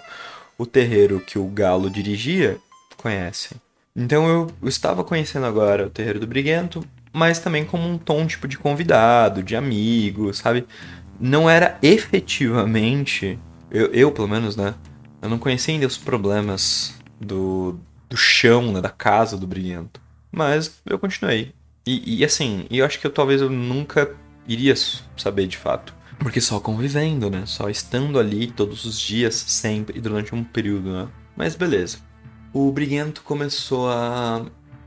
o 0.57 0.65
terreiro 0.65 1.21
que 1.21 1.39
o 1.39 1.47
Galo 1.47 1.91
dirigia 1.91 2.59
conhecem. 2.97 3.59
Então 3.95 4.29
eu 4.29 4.69
estava 4.69 5.03
conhecendo 5.03 5.47
agora 5.47 5.87
o 5.87 5.91
terreiro 5.91 6.21
do 6.21 6.27
Briguento, 6.27 6.87
mas 7.17 7.39
também 7.39 7.65
como 7.65 7.89
um 7.89 7.97
tom 7.97 8.27
tipo 8.27 8.47
de 8.47 8.59
convidado, 8.59 9.43
de 9.43 9.57
amigo, 9.57 10.35
sabe? 10.35 10.67
Não 11.19 11.49
era 11.49 11.79
efetivamente, 11.81 13.39
eu, 13.71 13.87
eu 13.87 14.13
pelo 14.13 14.29
menos, 14.29 14.55
né? 14.55 14.75
Eu 15.23 15.31
não 15.31 15.39
conhecia 15.39 15.73
ainda 15.73 15.87
os 15.87 15.97
problemas 15.97 16.95
do, 17.19 17.81
do 18.11 18.19
chão, 18.19 18.71
né, 18.71 18.83
da 18.83 18.91
casa 18.91 19.35
do 19.39 19.47
Briguento. 19.47 19.99
Mas 20.31 20.83
eu 20.85 20.99
continuei. 20.99 21.55
E, 21.87 22.19
e 22.19 22.23
assim, 22.23 22.67
eu 22.71 22.85
acho 22.85 23.01
que 23.01 23.07
eu 23.07 23.11
talvez 23.11 23.41
eu 23.41 23.49
nunca 23.49 24.15
iria 24.47 24.75
saber 25.17 25.47
de 25.47 25.57
fato. 25.57 25.95
Porque 26.19 26.39
só 26.39 26.61
convivendo, 26.61 27.31
né? 27.31 27.45
Só 27.47 27.71
estando 27.71 28.19
ali 28.19 28.49
todos 28.49 28.85
os 28.85 29.01
dias, 29.01 29.35
sempre, 29.35 29.97
e 29.97 30.03
durante 30.03 30.35
um 30.35 30.45
período, 30.45 30.93
né? 30.93 31.09
Mas 31.35 31.57
beleza. 31.57 31.97
O 32.53 32.71
Briguento 32.71 33.23
começou 33.23 33.89
a, 33.89 34.45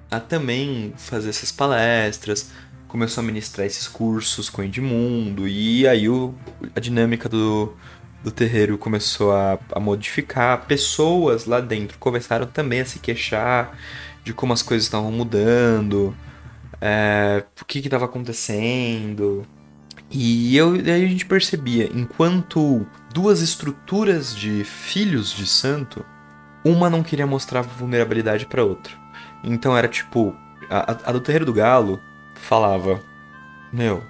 a 0.09 0.19
também 0.19 0.93
fazer 0.97 1.29
essas 1.29 1.51
palestras, 1.51 2.51
começou 2.87 3.23
a 3.23 3.25
ministrar 3.25 3.67
esses 3.67 3.87
cursos 3.87 4.49
com 4.49 4.63
Edmundo, 4.63 5.47
e 5.47 5.87
aí 5.87 6.09
o, 6.09 6.33
a 6.75 6.79
dinâmica 6.79 7.29
do, 7.29 7.73
do 8.23 8.31
terreiro 8.31 8.77
começou 8.77 9.31
a, 9.31 9.59
a 9.71 9.79
modificar. 9.79 10.65
Pessoas 10.65 11.45
lá 11.45 11.61
dentro 11.61 11.97
começaram 11.99 12.47
também 12.47 12.81
a 12.81 12.85
se 12.85 12.99
queixar 12.99 13.77
de 14.23 14.33
como 14.33 14.53
as 14.53 14.61
coisas 14.61 14.85
estavam 14.85 15.11
mudando, 15.11 16.15
é, 16.81 17.43
o 17.61 17.65
que 17.65 17.79
estava 17.79 18.05
acontecendo. 18.05 19.45
E 20.09 20.57
eu, 20.57 20.73
aí 20.73 21.05
a 21.05 21.07
gente 21.07 21.25
percebia, 21.25 21.89
enquanto 21.93 22.85
duas 23.13 23.41
estruturas 23.41 24.35
de 24.35 24.63
filhos 24.63 25.31
de 25.31 25.45
santo, 25.45 26.03
uma 26.65 26.89
não 26.89 27.03
queria 27.03 27.27
mostrar 27.27 27.61
vulnerabilidade 27.61 28.47
para 28.47 28.63
outra. 28.63 28.91
Então 29.43 29.77
era 29.77 29.87
tipo, 29.87 30.35
a, 30.69 31.09
a 31.09 31.11
do 31.11 31.21
terreiro 31.21 31.45
do 31.45 31.53
galo 31.53 31.99
falava, 32.35 33.01
meu, 33.71 34.03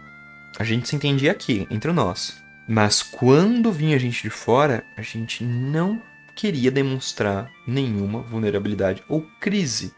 a 0.58 0.64
gente 0.64 0.88
se 0.88 0.96
entendia 0.96 1.32
aqui, 1.32 1.68
entre 1.70 1.92
nós. 1.92 2.38
Mas 2.68 3.02
quando 3.02 3.72
vinha 3.72 3.98
gente 3.98 4.22
de 4.22 4.30
fora, 4.30 4.84
a 4.96 5.02
gente 5.02 5.44
não 5.44 6.02
queria 6.36 6.70
demonstrar 6.70 7.50
nenhuma 7.68 8.22
vulnerabilidade 8.22 9.04
ou 9.10 9.26
crise. 9.40 9.94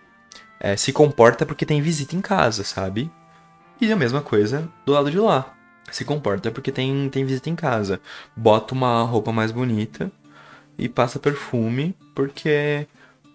É, 0.60 0.78
se 0.78 0.94
comporta 0.94 1.46
porque 1.46 1.66
tem 1.66 1.82
visita 1.82 2.16
em 2.16 2.22
casa, 2.22 2.64
sabe? 2.64 3.12
E 3.80 3.92
a 3.92 3.96
mesma 3.96 4.22
coisa 4.22 4.70
do 4.86 4.94
lado 4.94 5.12
de 5.12 5.20
lá. 5.20 5.54
Se 5.92 6.06
comporta 6.06 6.52
porque 6.52 6.72
tem, 6.72 7.10
tem 7.10 7.26
visita 7.26 7.50
em 7.50 7.56
casa. 7.56 8.00
Bota 8.36 8.74
uma 8.74 9.04
roupa 9.04 9.32
mais 9.32 9.52
bonita 9.52 10.12
e 10.78 10.88
passa 10.88 11.20
perfume 11.20 11.96
porque 12.16 12.88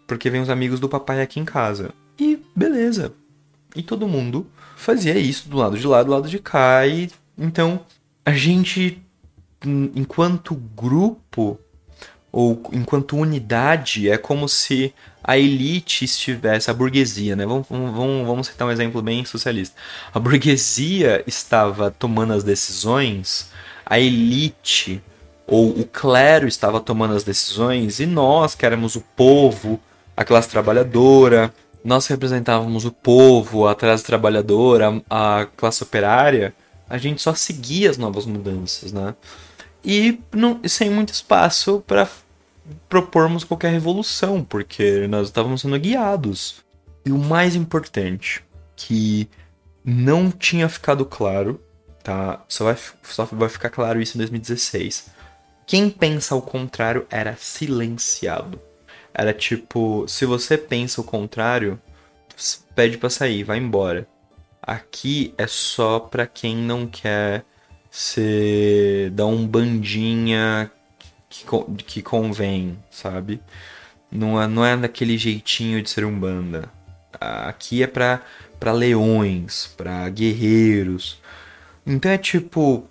porque 0.06 0.30
vem 0.30 0.40
os 0.40 0.50
amigos 0.50 0.80
do 0.80 0.88
papai 0.88 1.20
aqui 1.20 1.40
em 1.40 1.44
casa. 1.44 1.90
E 2.18 2.38
beleza. 2.54 3.12
E 3.74 3.82
todo 3.82 4.08
mundo 4.08 4.46
fazia 4.76 5.18
isso 5.18 5.48
do 5.48 5.56
lado 5.56 5.78
de 5.78 5.86
lá, 5.86 6.02
do 6.02 6.10
lado 6.10 6.28
de 6.28 6.38
cá. 6.38 6.86
E 6.86 7.10
então 7.36 7.80
a 8.24 8.32
gente 8.32 9.02
enquanto 9.64 10.54
grupo 10.54 11.58
ou 12.30 12.62
enquanto 12.72 13.16
unidade, 13.16 14.10
é 14.10 14.18
como 14.18 14.46
se 14.46 14.92
a 15.24 15.38
elite 15.38 16.04
estivesse, 16.04 16.70
a 16.70 16.74
burguesia, 16.74 17.34
né? 17.34 17.46
Vamos, 17.46 17.66
vamos, 17.68 18.26
vamos 18.26 18.46
citar 18.46 18.68
um 18.68 18.70
exemplo 18.70 19.00
bem 19.00 19.24
socialista. 19.24 19.74
A 20.12 20.18
burguesia 20.18 21.24
estava 21.26 21.90
tomando 21.90 22.34
as 22.34 22.44
decisões, 22.44 23.50
a 23.86 23.98
elite 23.98 25.02
ou 25.46 25.70
o 25.70 25.86
clero 25.86 26.46
estava 26.46 26.78
tomando 26.78 27.14
as 27.14 27.24
decisões, 27.24 28.00
e 28.00 28.06
nós, 28.06 28.54
que 28.54 28.66
éramos 28.66 28.96
o 28.96 29.00
povo, 29.00 29.80
a 30.16 30.24
classe 30.24 30.48
trabalhadora, 30.48 31.52
nós 31.84 32.06
representávamos 32.06 32.84
o 32.84 32.92
povo, 32.92 33.68
a 33.68 33.74
classe 33.74 34.04
trabalhadora, 34.04 35.02
a 35.08 35.46
classe 35.56 35.82
operária, 35.82 36.54
a 36.88 36.98
gente 36.98 37.20
só 37.20 37.34
seguia 37.34 37.90
as 37.90 37.98
novas 37.98 38.26
mudanças, 38.26 38.92
né? 38.92 39.14
e 39.86 40.18
não, 40.32 40.60
sem 40.66 40.90
muito 40.90 41.12
espaço 41.12 41.80
para 41.86 42.08
propormos 42.88 43.44
qualquer 43.44 43.70
revolução, 43.70 44.42
porque 44.42 45.06
nós 45.06 45.28
estávamos 45.28 45.60
sendo 45.60 45.78
guiados. 45.78 46.56
E 47.04 47.12
o 47.12 47.18
mais 47.18 47.54
importante, 47.54 48.42
que 48.74 49.28
não 49.84 50.28
tinha 50.28 50.68
ficado 50.68 51.04
claro, 51.06 51.62
tá? 52.02 52.44
Só 52.48 52.64
vai, 52.64 52.76
só 53.04 53.24
vai 53.26 53.48
ficar 53.48 53.70
claro 53.70 54.02
isso 54.02 54.16
em 54.16 54.18
2016. 54.18 55.06
Quem 55.64 55.88
pensa 55.88 56.34
o 56.34 56.42
contrário 56.42 57.06
era 57.08 57.36
silenciado. 57.36 58.60
Era 59.18 59.32
tipo, 59.32 60.06
se 60.06 60.26
você 60.26 60.58
pensa 60.58 61.00
o 61.00 61.04
contrário, 61.04 61.80
pede 62.74 62.98
para 62.98 63.08
sair, 63.08 63.44
vai 63.44 63.58
embora. 63.58 64.06
Aqui 64.60 65.32
é 65.38 65.46
só 65.46 65.98
para 65.98 66.26
quem 66.26 66.56
não 66.56 66.86
quer 66.86 67.44
você 67.90 69.10
dá 69.14 69.24
um 69.24 69.46
bandinha 69.46 70.70
que, 71.30 71.46
que 71.82 72.02
convém, 72.02 72.78
sabe? 72.90 73.40
Não 74.12 74.40
é, 74.40 74.46
não 74.46 74.64
é 74.66 74.76
daquele 74.76 75.16
jeitinho 75.16 75.82
de 75.82 75.88
ser 75.88 76.04
um 76.04 76.18
banda. 76.18 76.70
Aqui 77.18 77.82
é 77.82 77.86
pra, 77.86 78.20
pra 78.60 78.72
leões, 78.72 79.72
pra 79.78 80.06
guerreiros. 80.10 81.22
Então 81.86 82.10
é 82.10 82.18
tipo, 82.18 82.86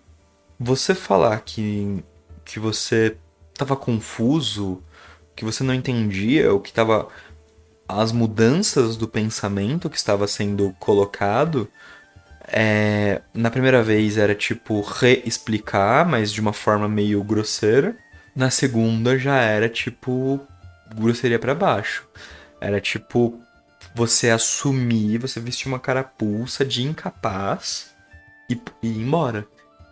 você 0.59 0.95
falar 0.95 1.39
que, 1.41 2.03
que 2.43 2.59
você 2.59 3.15
tava 3.53 3.75
confuso, 3.75 4.81
que 5.35 5.45
você 5.45 5.63
não 5.63 5.73
entendia, 5.73 6.53
o 6.53 6.59
que 6.59 6.71
tava. 6.71 7.07
as 7.87 8.11
mudanças 8.11 8.95
do 8.97 9.07
pensamento 9.07 9.89
que 9.89 9.97
estava 9.97 10.27
sendo 10.27 10.73
colocado 10.79 11.69
é, 12.47 13.21
na 13.33 13.49
primeira 13.49 13.81
vez 13.81 14.17
era 14.17 14.35
tipo 14.35 14.81
reexplicar, 14.81 16.07
mas 16.07 16.31
de 16.31 16.39
uma 16.39 16.53
forma 16.53 16.87
meio 16.87 17.23
grosseira. 17.23 17.97
Na 18.35 18.49
segunda 18.49 19.17
já 19.17 19.37
era 19.37 19.69
tipo 19.69 20.39
grosseria 20.93 21.39
para 21.39 21.55
baixo. 21.55 22.07
Era 22.61 22.79
tipo 22.79 23.39
você 23.95 24.29
assumir, 24.29 25.17
você 25.17 25.39
vestir 25.39 25.67
uma 25.67 25.79
carapuça 25.79 26.65
de 26.65 26.83
incapaz 26.83 27.95
e, 28.49 28.59
e 28.83 28.87
ir 28.87 29.01
embora. 29.01 29.47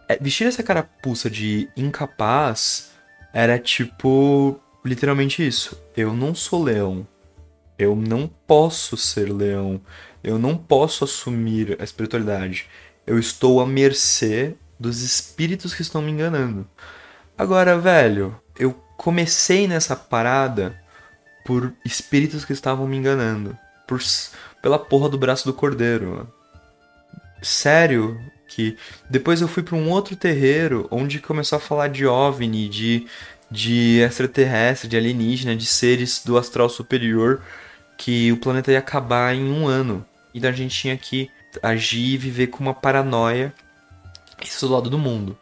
É, 0.08 0.18
vestir 0.18 0.46
essa 0.46 0.62
carapuça 0.62 1.30
de 1.30 1.70
incapaz 1.76 2.92
era 3.34 3.58
tipo 3.58 4.60
literalmente 4.84 5.46
isso. 5.46 5.82
Eu 5.96 6.14
não 6.14 6.36
sou 6.36 6.64
leão. 6.64 7.08
Eu 7.78 7.96
não 7.96 8.28
posso 8.28 8.96
ser 8.98 9.32
leão. 9.32 9.82
Eu 10.24 10.38
não 10.38 10.58
posso 10.58 11.04
assumir 11.04 11.76
a 11.80 11.84
espiritualidade. 11.84 12.68
Eu 13.06 13.20
estou 13.20 13.60
à 13.60 13.66
mercê 13.66 14.56
dos 14.80 15.02
espíritos 15.02 15.74
que 15.74 15.82
estão 15.82 16.02
me 16.02 16.12
enganando. 16.12 16.68
Agora, 17.38 17.78
velho, 17.78 18.40
eu 18.58 18.74
comecei 18.98 19.68
nessa 19.68 19.96
parada 19.96 20.80
por 21.46 21.74
espíritos 21.84 22.46
que 22.46 22.54
estavam 22.54 22.88
me 22.88 22.98
enganando. 22.98 23.58
Por, 23.88 24.00
pela 24.62 24.80
porra 24.80 25.10
do 25.10 25.18
braço 25.18 25.46
do 25.46 25.54
cordeiro. 25.54 26.32
Sério 27.42 28.18
que 28.48 28.78
depois 29.10 29.42
eu 29.42 29.48
fui 29.48 29.64
para 29.64 29.76
um 29.76 29.90
outro 29.90 30.16
terreiro 30.16 30.88
onde 30.92 31.20
começou 31.20 31.58
a 31.58 31.62
falar 31.62 31.88
de 31.88 32.06
OVNI, 32.06 32.70
de, 32.70 33.08
de 33.54 34.00
extraterrestre, 34.00 34.90
de 34.90 34.98
alienígena, 34.98 35.56
de 35.56 35.68
seres 35.68 36.24
do 36.26 36.40
astral 36.40 36.68
superior 36.68 37.40
que 37.96 38.32
o 38.32 38.38
planeta 38.38 38.72
ia 38.72 38.80
acabar 38.80 39.36
em 39.36 39.52
um 39.52 39.68
ano. 39.68 40.04
Então 40.34 40.50
a 40.50 40.54
gente 40.54 40.76
tinha 40.76 40.98
que 40.98 41.30
agir 41.62 42.16
e 42.16 42.18
viver 42.18 42.48
com 42.48 42.64
uma 42.64 42.74
paranoia 42.74 43.54
isso 44.44 44.68
do 44.68 44.74
lado 44.74 44.90
do 44.90 44.98
mundo. 44.98 45.38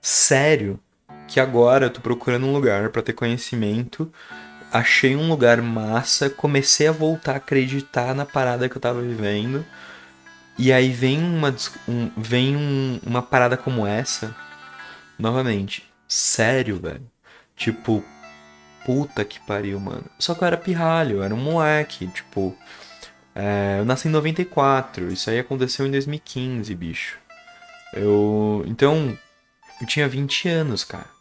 Sério 0.00 0.80
que 1.28 1.38
agora 1.38 1.86
eu 1.86 1.90
tô 1.90 2.00
procurando 2.00 2.46
um 2.46 2.52
lugar 2.52 2.88
para 2.88 3.02
ter 3.02 3.12
conhecimento, 3.12 4.10
achei 4.72 5.14
um 5.14 5.28
lugar 5.28 5.60
massa, 5.60 6.30
comecei 6.30 6.86
a 6.86 6.92
voltar 6.92 7.32
a 7.32 7.36
acreditar 7.36 8.14
na 8.14 8.24
parada 8.24 8.66
que 8.68 8.76
eu 8.76 8.80
tava 8.80 9.02
vivendo. 9.02 9.64
E 10.58 10.72
aí 10.72 10.90
vem 10.90 11.22
uma 11.22 11.54
um, 11.86 12.10
vem 12.16 12.56
um, 12.56 12.98
uma 13.04 13.20
parada 13.20 13.58
como 13.58 13.86
essa, 13.86 14.34
novamente, 15.18 15.86
sério, 16.08 16.80
velho. 16.80 17.15
Tipo, 17.56 18.04
puta 18.84 19.24
que 19.24 19.40
pariu, 19.40 19.80
mano. 19.80 20.04
Só 20.18 20.34
que 20.34 20.42
eu 20.42 20.46
era 20.46 20.56
pirralho, 20.56 21.16
eu 21.16 21.22
era 21.22 21.34
um 21.34 21.42
moleque, 21.42 22.06
tipo, 22.08 22.56
é, 23.34 23.76
eu 23.80 23.84
nasci 23.84 24.08
em 24.08 24.10
94, 24.12 25.12
isso 25.12 25.30
aí 25.30 25.38
aconteceu 25.38 25.86
em 25.86 25.90
2015, 25.90 26.74
bicho. 26.74 27.18
Eu. 27.92 28.64
Então, 28.66 29.18
eu 29.80 29.86
tinha 29.86 30.08
20 30.08 30.48
anos, 30.48 30.84
cara. 30.84 31.16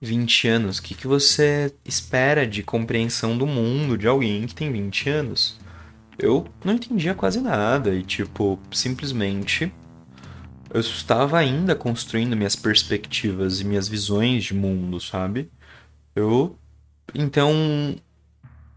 20 0.00 0.46
anos, 0.46 0.78
o 0.78 0.82
que, 0.82 0.94
que 0.94 1.08
você 1.08 1.74
espera 1.84 2.46
de 2.46 2.62
compreensão 2.62 3.36
do 3.36 3.46
mundo 3.46 3.98
de 3.98 4.06
alguém 4.06 4.46
que 4.46 4.54
tem 4.54 4.70
20 4.70 5.10
anos? 5.10 5.58
eu 6.18 6.46
não 6.64 6.74
entendia 6.74 7.14
quase 7.14 7.40
nada 7.40 7.94
e, 7.94 8.02
tipo, 8.02 8.58
simplesmente 8.72 9.72
eu 10.70 10.80
estava 10.80 11.38
ainda 11.38 11.74
construindo 11.74 12.36
minhas 12.36 12.56
perspectivas 12.56 13.60
e 13.60 13.64
minhas 13.64 13.88
visões 13.88 14.44
de 14.44 14.52
mundo, 14.52 15.00
sabe? 15.00 15.48
Eu. 16.18 16.58
Então. 17.14 17.96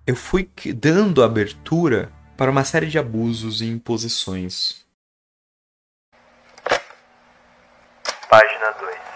Eu 0.05 0.15
fui 0.15 0.48
dando 0.75 1.24
abertura 1.24 2.12
para 2.38 2.51
uma 2.51 2.63
série 2.63 2.88
de 2.88 3.00
abusos 3.00 3.62
e 3.62 3.65
imposições. 3.65 4.86
Página 8.29 8.71
2 8.79 9.11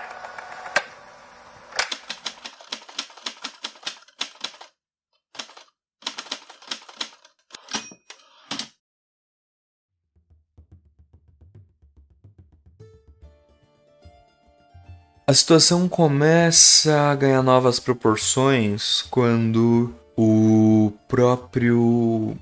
A 15.28 15.34
situação 15.34 15.90
começa 15.90 17.10
a 17.10 17.16
ganhar 17.16 17.42
novas 17.42 17.80
proporções 17.80 19.02
quando 19.10 19.92
o 20.16 20.94
próprio 21.08 22.38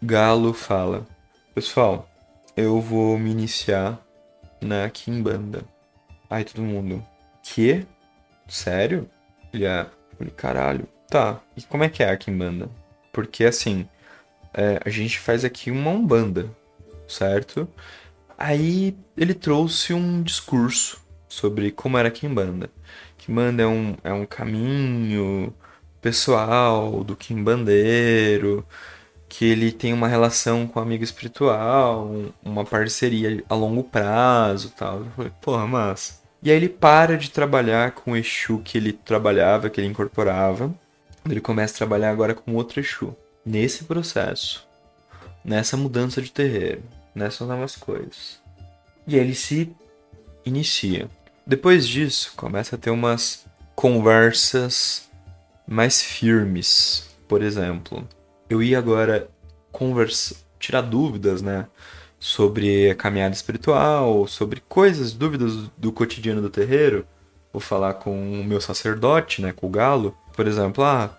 Galo 0.00 0.54
fala: 0.54 1.04
Pessoal, 1.52 2.08
eu 2.56 2.80
vou 2.80 3.18
me 3.18 3.32
iniciar 3.32 3.98
na 4.60 4.88
Kimbanda. 4.88 5.64
Aí 6.30 6.44
todo 6.44 6.62
mundo: 6.62 7.04
Que? 7.42 7.84
Sério? 8.46 9.10
Ele 9.52 9.64
é. 9.64 9.88
Falei, 10.16 10.32
caralho. 10.32 10.88
Tá, 11.08 11.40
e 11.56 11.62
como 11.62 11.82
é 11.82 11.88
que 11.88 12.00
é 12.00 12.10
a 12.10 12.16
Kimbanda? 12.16 12.70
Porque 13.12 13.44
assim, 13.44 13.88
é, 14.54 14.80
a 14.84 14.88
gente 14.88 15.18
faz 15.18 15.44
aqui 15.44 15.68
uma 15.68 15.90
Umbanda, 15.90 16.48
certo? 17.08 17.68
Aí 18.38 18.96
ele 19.16 19.34
trouxe 19.34 19.92
um 19.92 20.22
discurso 20.22 21.09
sobre 21.30 21.70
como 21.70 21.96
era 21.96 22.10
Kimbanda. 22.10 22.68
Kimbanda 23.16 23.62
é 23.62 23.66
um, 23.66 23.96
é 24.04 24.12
um 24.12 24.26
caminho 24.26 25.54
pessoal 26.02 27.04
do 27.04 27.14
Kimbandeiro, 27.14 28.66
que 29.28 29.44
ele 29.44 29.70
tem 29.70 29.92
uma 29.92 30.08
relação 30.08 30.66
com 30.66 30.80
o 30.80 30.82
amigo 30.82 31.04
espiritual, 31.04 32.10
uma 32.42 32.64
parceria 32.64 33.42
a 33.48 33.54
longo 33.54 33.84
prazo 33.84 34.72
tal. 34.76 34.98
Eu 34.98 35.10
falei, 35.16 35.32
porra, 35.40 35.66
mas. 35.66 36.20
E 36.42 36.50
aí 36.50 36.56
ele 36.56 36.68
para 36.68 37.16
de 37.16 37.30
trabalhar 37.30 37.92
com 37.92 38.12
o 38.12 38.16
Exu 38.16 38.58
que 38.58 38.76
ele 38.76 38.92
trabalhava, 38.92 39.70
que 39.70 39.80
ele 39.80 39.88
incorporava. 39.88 40.74
Ele 41.28 41.40
começa 41.40 41.74
a 41.74 41.78
trabalhar 41.78 42.10
agora 42.10 42.34
com 42.34 42.54
outro 42.54 42.80
Exu. 42.80 43.14
Nesse 43.44 43.84
processo, 43.84 44.66
nessa 45.44 45.76
mudança 45.76 46.20
de 46.20 46.32
terreiro, 46.32 46.82
nessas 47.14 47.46
novas 47.46 47.76
coisas. 47.76 48.40
E 49.06 49.14
aí 49.14 49.20
ele 49.20 49.34
se 49.34 49.70
inicia. 50.44 51.08
Depois 51.50 51.88
disso, 51.88 52.32
começa 52.36 52.76
a 52.76 52.78
ter 52.78 52.90
umas 52.90 53.44
conversas 53.74 55.10
mais 55.66 56.00
firmes. 56.00 57.10
Por 57.26 57.42
exemplo, 57.42 58.08
eu 58.48 58.62
ia 58.62 58.78
agora 58.78 59.28
conversa, 59.72 60.36
tirar 60.60 60.82
dúvidas, 60.82 61.42
né? 61.42 61.66
Sobre 62.20 62.88
a 62.88 62.94
caminhada 62.94 63.34
espiritual, 63.34 64.28
sobre 64.28 64.60
coisas, 64.68 65.12
dúvidas 65.12 65.68
do 65.76 65.90
cotidiano 65.90 66.40
do 66.40 66.48
terreiro. 66.48 67.04
Vou 67.52 67.60
falar 67.60 67.94
com 67.94 68.40
o 68.40 68.44
meu 68.44 68.60
sacerdote, 68.60 69.42
né? 69.42 69.52
Com 69.52 69.66
o 69.66 69.70
galo. 69.70 70.16
Por 70.36 70.46
exemplo, 70.46 70.84
ah, 70.84 71.18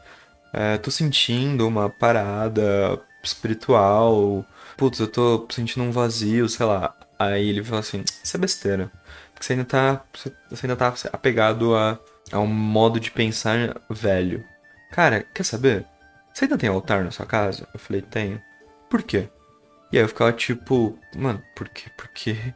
é, 0.53 0.77
tô 0.77 0.89
sentindo 0.89 1.67
uma 1.67 1.89
parada 1.89 2.97
espiritual. 3.21 4.45
Putz, 4.77 4.97
eu 4.97 5.09
tô 5.09 5.45
sentindo 5.49 5.83
um 5.83 5.91
vazio, 5.91 6.47
sei 6.47 6.65
lá. 6.65 6.95
Aí 7.19 7.49
ele 7.49 7.61
fala 7.61 7.81
assim: 7.81 8.01
Isso 8.23 8.37
é 8.37 8.39
besteira 8.39 8.89
você 9.45 9.53
ainda 9.53 9.65
tá, 9.65 10.03
você 10.49 10.65
ainda 10.65 10.75
tá 10.75 10.93
apegado 11.11 11.75
a, 11.75 11.99
a 12.31 12.39
um 12.39 12.47
modo 12.47 12.99
de 12.99 13.11
pensar 13.11 13.81
velho. 13.89 14.43
Cara, 14.91 15.21
quer 15.33 15.43
saber? 15.43 15.85
Você 16.33 16.45
ainda 16.45 16.57
tem 16.57 16.69
altar 16.69 17.03
na 17.03 17.11
sua 17.11 17.25
casa? 17.25 17.67
Eu 17.73 17.79
falei, 17.79 18.01
tenho. 18.01 18.41
Por 18.89 19.03
quê? 19.03 19.29
E 19.91 19.97
aí 19.97 20.03
eu 20.03 20.07
ficava 20.07 20.31
tipo, 20.31 20.97
mano, 21.15 21.41
por 21.55 21.67
quê? 21.69 21.89
Por 21.97 22.07
quê? 22.09 22.53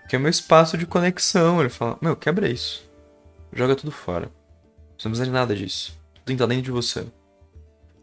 Porque 0.00 0.16
é 0.16 0.18
meu 0.18 0.30
espaço 0.30 0.76
de 0.76 0.86
conexão. 0.86 1.60
Ele 1.60 1.68
fala, 1.68 1.98
meu, 2.00 2.16
quebra 2.16 2.48
isso. 2.48 2.88
Joga 3.52 3.76
tudo 3.76 3.92
fora. 3.92 4.30
Não 5.04 5.10
precisa 5.10 5.24
de 5.24 5.30
nada 5.30 5.54
disso. 5.54 5.98
Tudo 6.14 6.26
que 6.26 6.32
estar 6.32 6.46
dentro 6.46 6.64
de 6.64 6.70
você. 6.70 7.06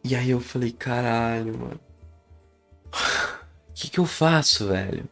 E 0.03 0.15
aí 0.15 0.29
eu 0.29 0.39
falei, 0.39 0.71
caralho, 0.71 1.57
mano. 1.57 1.79
O 3.69 3.81
que, 3.81 3.89
que 3.89 3.99
eu 4.01 4.05
faço, 4.05 4.67
velho? 4.67 5.07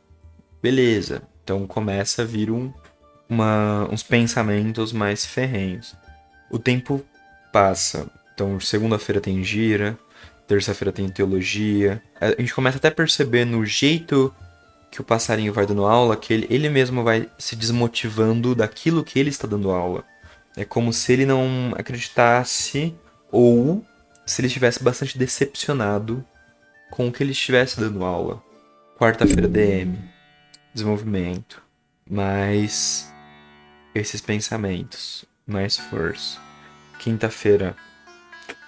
Beleza. 0.62 1.22
Então 1.42 1.66
começa 1.66 2.24
a 2.24 2.26
vir 2.26 2.52
um, 2.52 2.74
uma, 3.30 3.88
uns 3.92 4.04
pensamentos 4.04 4.92
mais 4.92 5.26
ferrenhos. 5.26 5.96
O 6.50 6.58
tempo 6.58 7.06
passa. 7.52 8.08
Então, 8.34 8.60
segunda-feira 8.60 9.20
tem 9.20 9.44
gira, 9.44 9.98
terça-feira 10.48 10.92
tem 10.92 11.10
teologia. 11.10 12.02
A 12.20 12.40
gente 12.40 12.54
começa 12.54 12.78
até 12.78 12.88
a 12.88 12.92
perceber 12.92 13.46
no 13.46 13.66
jeito 13.66 14.34
que 14.92 15.02
o 15.02 15.04
passarinho 15.04 15.52
vai 15.52 15.66
dando 15.66 15.86
aula 15.86 16.16
que 16.16 16.34
ele, 16.34 16.48
ele 16.50 16.70
mesmo 16.70 17.04
vai 17.04 17.30
se 17.38 17.56
desmotivando 17.56 18.56
daquilo 18.56 19.04
que 19.04 19.20
ele 19.20 19.30
está 19.30 19.48
dando 19.48 19.72
aula. 19.72 20.04
É 20.56 20.64
como 20.64 20.94
se 20.94 21.14
ele 21.14 21.26
não 21.26 21.74
acreditasse 21.78 22.96
ou 23.32 23.86
se 24.26 24.42
ele 24.42 24.48
estivesse 24.48 24.84
bastante 24.84 25.18
decepcionado 25.18 26.24
com 26.90 27.08
o 27.08 27.12
que 27.12 27.22
ele 27.22 27.32
estivesse 27.32 27.80
dando 27.80 28.04
aula. 28.04 28.42
Quarta-feira 28.98 29.48
DM, 29.48 29.98
desenvolvimento. 30.74 31.62
Mas 32.10 33.14
esses 33.98 34.22
pensamentos, 34.22 35.26
mais 35.46 35.78
força. 35.78 36.40
Quinta-feira, 37.00 37.76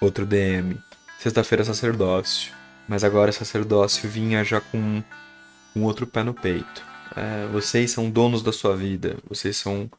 outro 0.01 0.25
DM. 0.25 0.77
Sexta-feira, 1.19 1.63
sacerdócio. 1.63 2.51
Mas 2.87 3.03
agora 3.03 3.31
sacerdócio 3.31 4.09
vinha 4.09 4.43
já 4.43 4.59
com 4.59 5.03
um 5.75 5.83
outro 5.83 6.07
pé 6.07 6.23
no 6.23 6.33
peito. 6.33 6.83
É, 7.15 7.47
vocês 7.51 7.91
são 7.91 8.09
donos 8.09 8.41
da 8.41 8.51
sua 8.51 8.75
vida. 8.75 9.17
Vocês 9.27 9.57
são, 9.57 9.89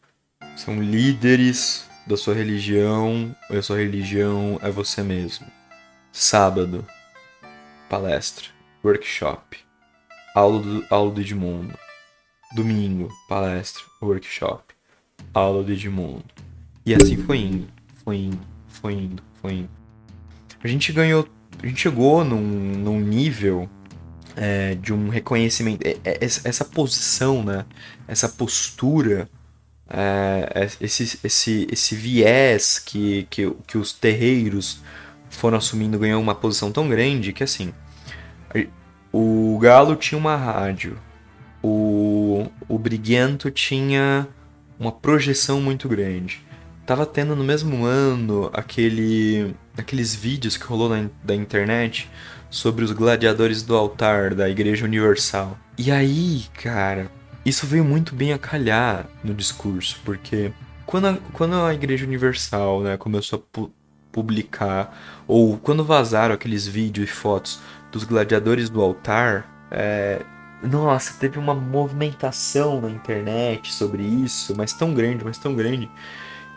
são 0.57 0.83
líderes 0.83 1.88
da 2.07 2.16
sua 2.16 2.35
religião. 2.35 3.35
Ou 3.49 3.59
a 3.59 3.62
sua 3.62 3.79
religião 3.79 4.59
é 4.62 4.71
você 4.71 5.03
mesmo. 5.03 5.47
Sábado, 6.12 6.85
palestra, 7.88 8.47
workshop, 8.85 9.59
aula 10.35 10.61
do, 10.61 10.87
aula 10.90 11.12
do 11.12 11.21
Edmundo. 11.21 11.79
Domingo, 12.53 13.09
palestra, 13.29 13.85
workshop 14.03 14.70
aula 15.33 15.63
do 15.63 15.73
Edmundo. 15.73 16.25
E 16.85 16.95
assim 16.95 17.17
foi 17.17 17.39
indo, 17.39 17.69
foi 18.05 18.17
indo, 18.17 18.41
foi 18.69 18.95
indo, 18.95 19.23
foi 19.41 19.53
indo. 19.53 19.71
A 20.63 20.69
gente 20.69 20.93
ganhou, 20.93 21.29
a 21.63 21.67
gente 21.67 21.81
chegou 21.81 22.25
num, 22.25 22.41
num 22.41 23.01
nível 23.01 23.69
é, 24.37 24.75
de 24.75 24.93
um 24.93 25.09
reconhecimento, 25.09 25.87
é, 25.87 25.97
é, 26.05 26.19
essa 26.25 26.65
posição, 26.65 27.43
né? 27.43 27.65
Essa 28.07 28.29
postura, 28.29 29.29
é, 29.89 30.69
esse, 30.81 31.19
esse, 31.23 31.67
esse 31.71 31.95
viés 31.95 32.79
que, 32.79 33.27
que, 33.31 33.51
que 33.67 33.79
os 33.79 33.93
terreiros 33.93 34.81
foram 35.29 35.59
assumindo 35.59 35.99
ganhou 35.99 36.21
uma 36.21 36.35
posição 36.35 36.73
tão 36.73 36.89
grande 36.89 37.33
que 37.33 37.45
assim, 37.45 37.73
o 39.13 39.59
Galo 39.61 39.97
tinha 39.97 40.19
uma 40.19 40.37
rádio, 40.37 40.99
o, 41.63 42.47
o 42.69 42.79
Briguento 42.79 43.51
tinha 43.51 44.27
uma 44.81 44.90
projeção 44.90 45.61
muito 45.61 45.87
grande. 45.87 46.43
Tava 46.87 47.05
tendo 47.05 47.37
no 47.37 47.45
mesmo 47.45 47.85
ano 47.85 48.51
aquele, 48.55 49.55
aqueles 49.77 50.14
vídeos 50.14 50.57
que 50.57 50.64
rolou 50.64 50.88
na, 50.88 51.09
da 51.23 51.35
internet 51.35 52.11
sobre 52.49 52.83
os 52.83 52.90
gladiadores 52.90 53.62
do 53.62 53.77
altar 53.77 54.35
da 54.35 54.49
Igreja 54.49 54.87
Universal. 54.87 55.57
E 55.77 55.93
aí, 55.93 56.45
cara, 56.55 57.11
isso 57.45 57.66
veio 57.66 57.85
muito 57.85 58.14
bem 58.14 58.33
a 58.33 58.38
calhar 58.38 59.07
no 59.23 59.35
discurso, 59.35 60.01
porque 60.05 60.51
quando 60.87 61.09
a, 61.09 61.19
quando 61.35 61.55
a 61.55 61.75
Igreja 61.75 62.07
Universal 62.07 62.83
né, 62.83 62.97
começou 62.97 63.38
a 63.38 63.43
pu 63.53 63.71
publicar, 64.11 64.99
ou 65.29 65.57
quando 65.57 65.85
vazaram 65.85 66.35
aqueles 66.35 66.66
vídeos 66.66 67.09
e 67.09 67.12
fotos 67.12 67.61
dos 67.93 68.03
gladiadores 68.03 68.69
do 68.69 68.83
altar, 68.83 69.69
é, 69.71 70.21
nossa, 70.62 71.14
teve 71.18 71.38
uma 71.38 71.55
movimentação 71.55 72.81
na 72.81 72.90
internet 72.90 73.73
sobre 73.73 74.03
isso, 74.03 74.55
mas 74.57 74.73
tão 74.73 74.92
grande, 74.94 75.25
mas 75.25 75.38
tão 75.38 75.55
grande. 75.55 75.90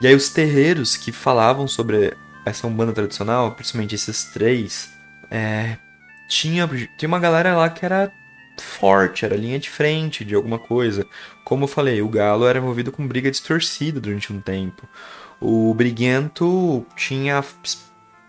E 0.01 0.07
aí 0.07 0.15
os 0.15 0.29
terreiros 0.29 0.97
que 0.97 1.11
falavam 1.11 1.67
sobre 1.67 2.13
essa 2.45 2.67
Umbanda 2.67 2.91
tradicional, 2.91 3.51
principalmente 3.51 3.95
esses 3.95 4.25
três, 4.25 4.91
é, 5.31 5.77
tinha, 6.27 6.67
tinha 6.97 7.07
uma 7.07 7.19
galera 7.19 7.55
lá 7.55 7.69
que 7.69 7.85
era 7.85 8.11
forte, 8.61 9.25
era 9.25 9.35
linha 9.35 9.59
de 9.59 9.69
frente 9.69 10.25
de 10.25 10.35
alguma 10.35 10.59
coisa. 10.59 11.05
Como 11.43 11.63
eu 11.63 11.67
falei, 11.67 12.01
o 12.01 12.09
Galo 12.09 12.45
era 12.45 12.59
envolvido 12.59 12.91
com 12.91 13.07
briga 13.07 13.31
distorcida 13.31 13.99
durante 13.99 14.31
um 14.31 14.41
tempo. 14.41 14.87
O 15.39 15.73
Briguento 15.73 16.85
tinha 16.95 17.43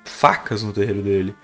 facas 0.04 0.62
no 0.62 0.72
terreiro 0.72 1.02
dele. 1.02 1.34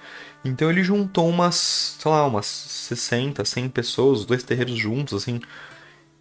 Então 0.44 0.70
ele 0.70 0.82
juntou 0.82 1.28
umas, 1.28 1.96
sei 1.98 2.10
lá, 2.10 2.26
umas 2.26 2.46
60, 2.46 3.44
100 3.44 3.68
pessoas, 3.68 4.20
os 4.20 4.24
dois 4.24 4.42
terreiros 4.42 4.78
juntos, 4.78 5.22
assim, 5.22 5.40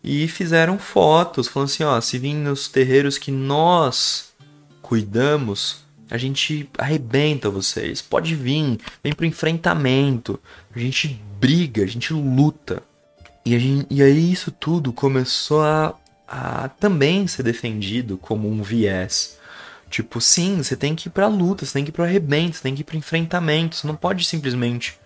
e 0.03 0.27
fizeram 0.27 0.77
fotos, 0.77 1.47
falando 1.47 1.69
assim, 1.69 1.83
ó, 1.83 1.99
se 1.99 2.17
vir 2.17 2.33
nos 2.33 2.67
terreiros 2.67 3.17
que 3.17 3.31
nós 3.31 4.33
cuidamos, 4.81 5.83
a 6.09 6.17
gente 6.17 6.69
arrebenta 6.77 7.49
vocês. 7.49 8.01
Pode 8.01 8.35
vir, 8.35 8.79
vem 9.03 9.13
pro 9.13 9.25
enfrentamento. 9.25 10.39
A 10.75 10.79
gente 10.79 11.21
briga, 11.39 11.83
a 11.83 11.87
gente 11.87 12.13
luta. 12.13 12.81
E, 13.45 13.55
a 13.55 13.59
gente, 13.59 13.87
e 13.89 14.01
aí 14.01 14.31
isso 14.31 14.51
tudo 14.51 14.91
começou 14.91 15.61
a, 15.61 15.95
a 16.27 16.69
também 16.69 17.27
ser 17.27 17.43
defendido 17.43 18.17
como 18.17 18.49
um 18.49 18.63
viés. 18.63 19.37
Tipo, 19.89 20.21
sim, 20.21 20.57
você 20.57 20.75
tem 20.75 20.95
que 20.95 21.07
ir 21.07 21.11
pra 21.11 21.27
luta, 21.27 21.65
você 21.65 21.73
tem 21.73 21.83
que 21.83 21.89
ir 21.89 21.93
pro 21.93 22.03
arrebento, 22.03 22.57
você 22.57 22.63
tem 22.63 22.75
que 22.75 22.81
ir 22.81 22.83
pro 22.83 22.97
enfrentamento. 22.97 23.75
Você 23.75 23.87
não 23.87 23.95
pode 23.95 24.23
simplesmente 24.23 24.99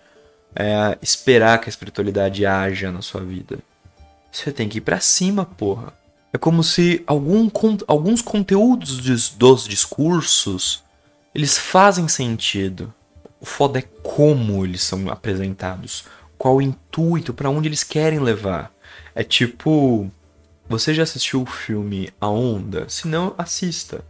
é, 0.54 0.98
esperar 1.00 1.58
que 1.58 1.68
a 1.68 1.70
espiritualidade 1.70 2.44
haja 2.44 2.92
na 2.92 3.00
sua 3.00 3.22
vida. 3.22 3.58
Você 4.30 4.52
tem 4.52 4.68
que 4.68 4.78
ir 4.78 4.82
pra 4.82 5.00
cima, 5.00 5.46
porra. 5.46 5.92
É 6.32 6.38
como 6.38 6.62
se 6.62 7.02
algum, 7.06 7.48
alguns 7.86 8.20
conteúdos 8.20 8.98
dos, 8.98 9.30
dos 9.30 9.64
discursos 9.66 10.82
eles 11.34 11.56
fazem 11.56 12.06
sentido. 12.06 12.92
O 13.40 13.46
foda 13.46 13.78
é 13.78 13.82
como 14.02 14.64
eles 14.64 14.82
são 14.82 15.08
apresentados, 15.10 16.04
qual 16.38 16.56
o 16.56 16.62
intuito, 16.62 17.34
para 17.34 17.50
onde 17.50 17.68
eles 17.68 17.82
querem 17.82 18.18
levar. 18.18 18.72
É 19.14 19.22
tipo, 19.22 20.10
você 20.68 20.92
já 20.94 21.02
assistiu 21.02 21.42
o 21.42 21.46
filme 21.46 22.10
A 22.20 22.28
Onda? 22.28 22.88
Se 22.88 23.08
não, 23.08 23.34
assista 23.36 24.04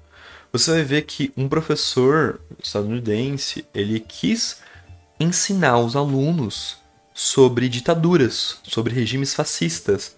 você 0.58 0.70
vai 0.70 0.84
ver 0.84 1.02
que 1.02 1.32
um 1.36 1.48
professor 1.48 2.40
estadunidense 2.62 3.66
ele 3.74 3.98
quis 3.98 4.58
ensinar 5.18 5.80
os 5.80 5.96
alunos 5.96 6.76
sobre 7.12 7.68
ditaduras, 7.68 8.58
sobre 8.62 8.94
regimes 8.94 9.34
fascistas 9.34 10.14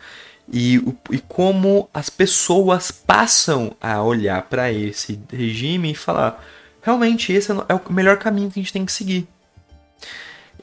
e, 0.52 0.76
e 1.10 1.18
como 1.20 1.88
as 1.92 2.10
pessoas 2.10 2.90
passam 2.90 3.74
a 3.80 4.02
olhar 4.02 4.42
para 4.42 4.70
esse 4.70 5.18
regime 5.32 5.92
e 5.92 5.94
falar 5.94 6.44
realmente 6.82 7.32
esse 7.32 7.50
é 7.50 7.74
o 7.74 7.90
melhor 7.90 8.18
caminho 8.18 8.50
que 8.50 8.60
a 8.60 8.62
gente 8.62 8.74
tem 8.74 8.84
que 8.84 8.92
seguir. 8.92 9.26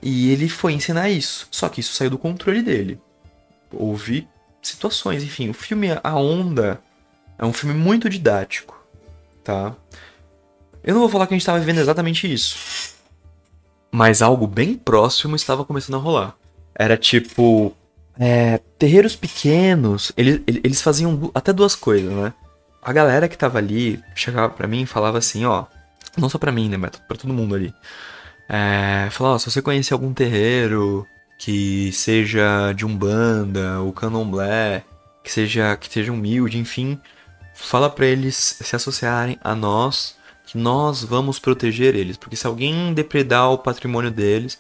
E 0.04 0.30
ele 0.30 0.50
foi 0.50 0.74
ensinar 0.74 1.10
isso, 1.10 1.48
só 1.50 1.68
que 1.68 1.80
isso 1.80 1.94
saiu 1.94 2.12
do 2.12 2.20
controle 2.20 2.62
dele. 2.62 3.02
Houve 3.72 4.28
situações, 4.62 5.24
enfim, 5.24 5.50
o 5.50 5.54
filme 5.54 5.88
A 6.04 6.16
Onda 6.16 6.80
é 7.40 7.44
um 7.46 7.52
filme 7.54 7.74
muito 7.74 8.08
didático 8.08 8.73
tá? 9.44 9.76
Eu 10.84 10.94
não 10.94 11.02
vou 11.02 11.10
falar 11.10 11.28
que 11.28 11.34
a 11.34 11.36
gente 11.36 11.42
estava 11.42 11.60
vivendo 11.60 11.80
exatamente 11.80 12.32
isso. 12.32 12.58
Mas 13.92 14.22
algo 14.22 14.48
bem 14.48 14.76
próximo 14.76 15.36
estava 15.36 15.64
começando 15.64 15.96
a 15.96 16.00
rolar. 16.00 16.36
Era 16.76 16.98
tipo. 16.98 17.74
É, 18.20 18.60
terreiros 18.78 19.16
pequenos, 19.16 20.12
eles, 20.16 20.42
eles 20.46 20.82
faziam 20.82 21.32
até 21.34 21.52
duas 21.52 21.76
coisas, 21.76 22.12
né? 22.12 22.34
A 22.82 22.92
galera 22.92 23.28
que 23.28 23.38
tava 23.38 23.58
ali 23.58 24.00
chegava 24.16 24.50
para 24.50 24.68
mim 24.68 24.82
e 24.82 24.86
falava 24.86 25.18
assim: 25.18 25.46
ó. 25.46 25.66
Não 26.18 26.30
só 26.30 26.38
pra 26.38 26.52
mim, 26.52 26.70
né? 26.70 26.78
Mas 26.78 26.92
pra 26.92 27.18
todo 27.18 27.34
mundo 27.34 27.56
ali. 27.56 27.74
É, 28.50 29.08
falava: 29.12 29.36
ó, 29.36 29.38
se 29.40 29.50
você 29.50 29.62
conhecer 29.62 29.94
algum 29.94 30.14
terreiro 30.14 31.08
que 31.38 31.92
seja 31.92 32.74
de 32.74 32.86
umbanda 32.86 33.80
ou 33.80 33.94
candomblé, 33.94 34.84
que 35.24 35.32
seja 35.32 35.76
que 35.78 35.92
seja 35.92 36.12
humilde, 36.12 36.58
enfim, 36.58 37.00
fala 37.54 37.90
para 37.90 38.06
eles 38.06 38.58
se 38.62 38.76
associarem 38.76 39.38
a 39.44 39.56
nós, 39.56 40.16
que 40.46 40.58
nós 40.58 41.04
vamos 41.04 41.40
proteger 41.40 41.96
eles, 41.96 42.18
porque 42.18 42.36
se 42.36 42.48
alguém 42.48 42.94
depredar 42.94 43.52
o 43.52 43.58
patrimônio 43.58 44.12
deles, 44.12 44.60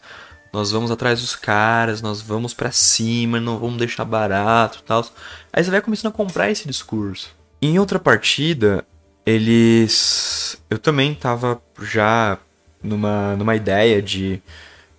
nós 0.51 0.71
vamos 0.71 0.91
atrás 0.91 1.21
dos 1.21 1.36
caras, 1.36 2.01
nós 2.01 2.21
vamos 2.21 2.53
para 2.53 2.71
cima, 2.71 3.39
não 3.39 3.58
vamos 3.58 3.77
deixar 3.77 4.06
barato, 4.06 4.84
tal. 4.84 5.06
Aí 5.51 5.63
você 5.63 5.71
vai 5.71 5.82
começando 5.82 6.12
a 6.12 6.15
comprar 6.15 6.51
esse 6.51 6.67
discurso. 6.67 7.36
Em 7.62 7.79
outra 7.79 7.97
partida, 7.97 8.86
eles 9.25 10.62
eu 10.69 10.77
também 10.77 11.15
tava 11.15 11.62
já 11.82 12.38
numa 12.84 13.36
numa 13.36 13.56
ideia 13.56 14.01
de 14.01 14.41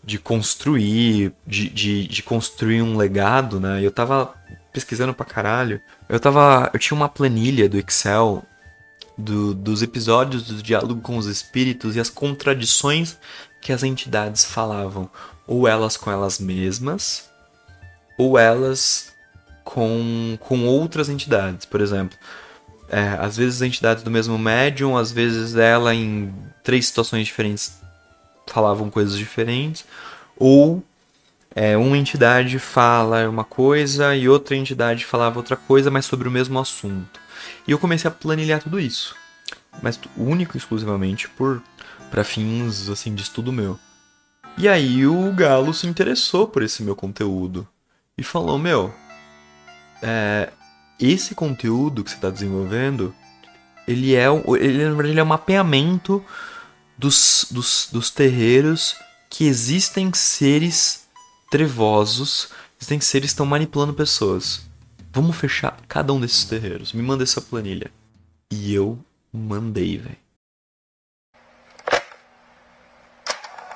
de 0.05 0.19
construir, 0.19 1.33
de, 1.47 1.69
de, 1.71 2.07
de 2.07 2.23
construir 2.23 2.83
um 2.83 2.97
legado, 2.97 3.59
né? 3.59 3.81
Eu 3.83 3.91
tava 3.91 4.35
pesquisando 4.73 5.15
pra 5.15 5.25
caralho. 5.25 5.81
Eu 6.09 6.21
tava. 6.21 6.71
Eu 6.73 6.79
tinha 6.79 6.97
uma 6.97 7.09
planilha 7.09 7.69
do 7.69 7.79
Excel 7.79 8.43
do, 9.17 9.55
dos 9.55 9.83
episódios 9.83 10.45
do 10.45 10.63
diálogo 10.63 11.01
com 11.01 11.17
os 11.17 11.27
espíritos 11.27 11.97
e 11.97 12.01
as 12.01 12.11
contradições 12.11 13.17
que 13.61 13.73
as 13.73 13.83
entidades 13.83 14.45
falavam. 14.45 15.09
Ou 15.47 15.69
elas 15.69 15.97
com 15.97 16.11
elas 16.11 16.39
mesmas, 16.39 17.29
ou 18.19 18.39
elas 18.39 19.13
com, 19.63 20.37
com 20.41 20.67
outras 20.67 21.09
entidades. 21.09 21.67
Por 21.67 21.81
exemplo, 21.81 22.17
é, 22.89 23.17
às 23.21 23.37
vezes 23.37 23.63
entidades 23.63 24.03
do 24.03 24.11
mesmo 24.11 24.39
médium, 24.39 24.97
às 24.97 25.11
vezes 25.11 25.57
ela 25.57 25.95
em 25.95 26.33
três 26.63 26.87
situações 26.87 27.27
diferentes 27.27 27.79
falavam 28.47 28.91
coisas 28.91 29.17
diferentes, 29.17 29.85
ou 30.37 30.83
é, 31.55 31.77
uma 31.77 31.97
entidade 31.97 32.59
fala 32.59 33.29
uma 33.29 33.45
coisa 33.45 34.15
e 34.17 34.29
outra 34.29 34.57
entidade 34.57 35.05
falava 35.05 35.39
outra 35.39 35.57
coisa, 35.57 35.91
mas 35.91 36.05
sobre 36.05 36.27
o 36.27 36.31
mesmo 36.31 36.59
assunto. 36.59 37.21
E 37.67 37.71
eu 37.71 37.79
comecei 37.79 38.09
a 38.09 38.13
planilhar 38.13 38.63
tudo 38.63 38.81
isso, 38.81 39.15
mas 39.83 39.99
único 40.17 40.57
e 40.57 40.59
exclusivamente 40.59 41.29
por 41.29 41.63
para 42.11 42.25
fins 42.25 42.89
assim 42.89 43.15
de 43.15 43.23
estudo 43.23 43.53
meu. 43.53 43.79
E 44.57 44.69
aí 44.69 45.07
o 45.07 45.33
Galo 45.33 45.75
se 45.75 45.87
interessou 45.87 46.47
por 46.47 46.63
esse 46.63 46.83
meu 46.83 46.95
conteúdo 46.95 47.67
e 48.17 48.23
falou: 48.23 48.59
Meu, 48.59 48.95
é, 50.03 50.53
esse 50.99 51.35
conteúdo 51.35 52.05
que 52.05 52.11
você 52.11 52.17
está 52.17 52.31
desenvolvendo, 52.31 53.15
ele 53.87 54.15
é, 54.15 54.27
ele, 54.61 54.85
na 54.85 54.91
verdade, 54.91 55.11
ele 55.11 55.21
é 55.21 55.25
um 55.25 55.27
mapeamento 55.27 56.25
dos, 56.97 57.47
dos, 57.51 57.89
dos 57.91 58.11
terreiros 58.11 58.97
que 59.29 59.47
existem 59.47 60.13
seres 60.15 61.04
trevosos, 61.55 62.51
existem 62.77 63.01
seres 63.01 63.31
que 63.31 63.35
estão 63.35 63.47
manipulando 63.47 63.95
pessoas. 63.95 64.69
Vamos 65.13 65.37
fechar 65.37 65.79
cada 65.87 66.13
um 66.13 66.19
desses 66.19 66.45
terreiros. 66.45 66.93
Me 66.93 67.01
manda 67.01 67.23
essa 67.23 67.41
planilha. 67.41 67.93
E 68.51 68.75
eu 68.75 68.99
mandei, 69.33 69.99
velho. 69.99 70.17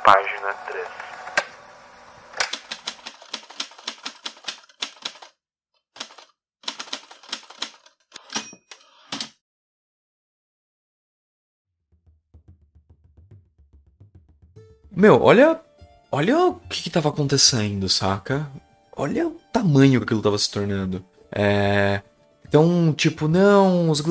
Página 0.04 0.52
3. 0.66 0.88
Meu, 14.90 15.22
olha 15.22 15.67
olha 16.10 16.38
o 16.38 16.54
que, 16.54 16.82
que 16.82 16.90
tava 16.90 17.08
acontecendo, 17.08 17.88
saca? 17.88 18.48
Olha 18.96 19.28
o 19.28 19.36
tamanho 19.52 20.00
que 20.00 20.04
aquilo 20.04 20.22
tava 20.22 20.38
se 20.38 20.50
tornando. 20.50 21.04
É. 21.30 22.02
Então, 22.48 22.92
tipo, 22.96 23.28
não, 23.28 23.90
os, 23.90 24.02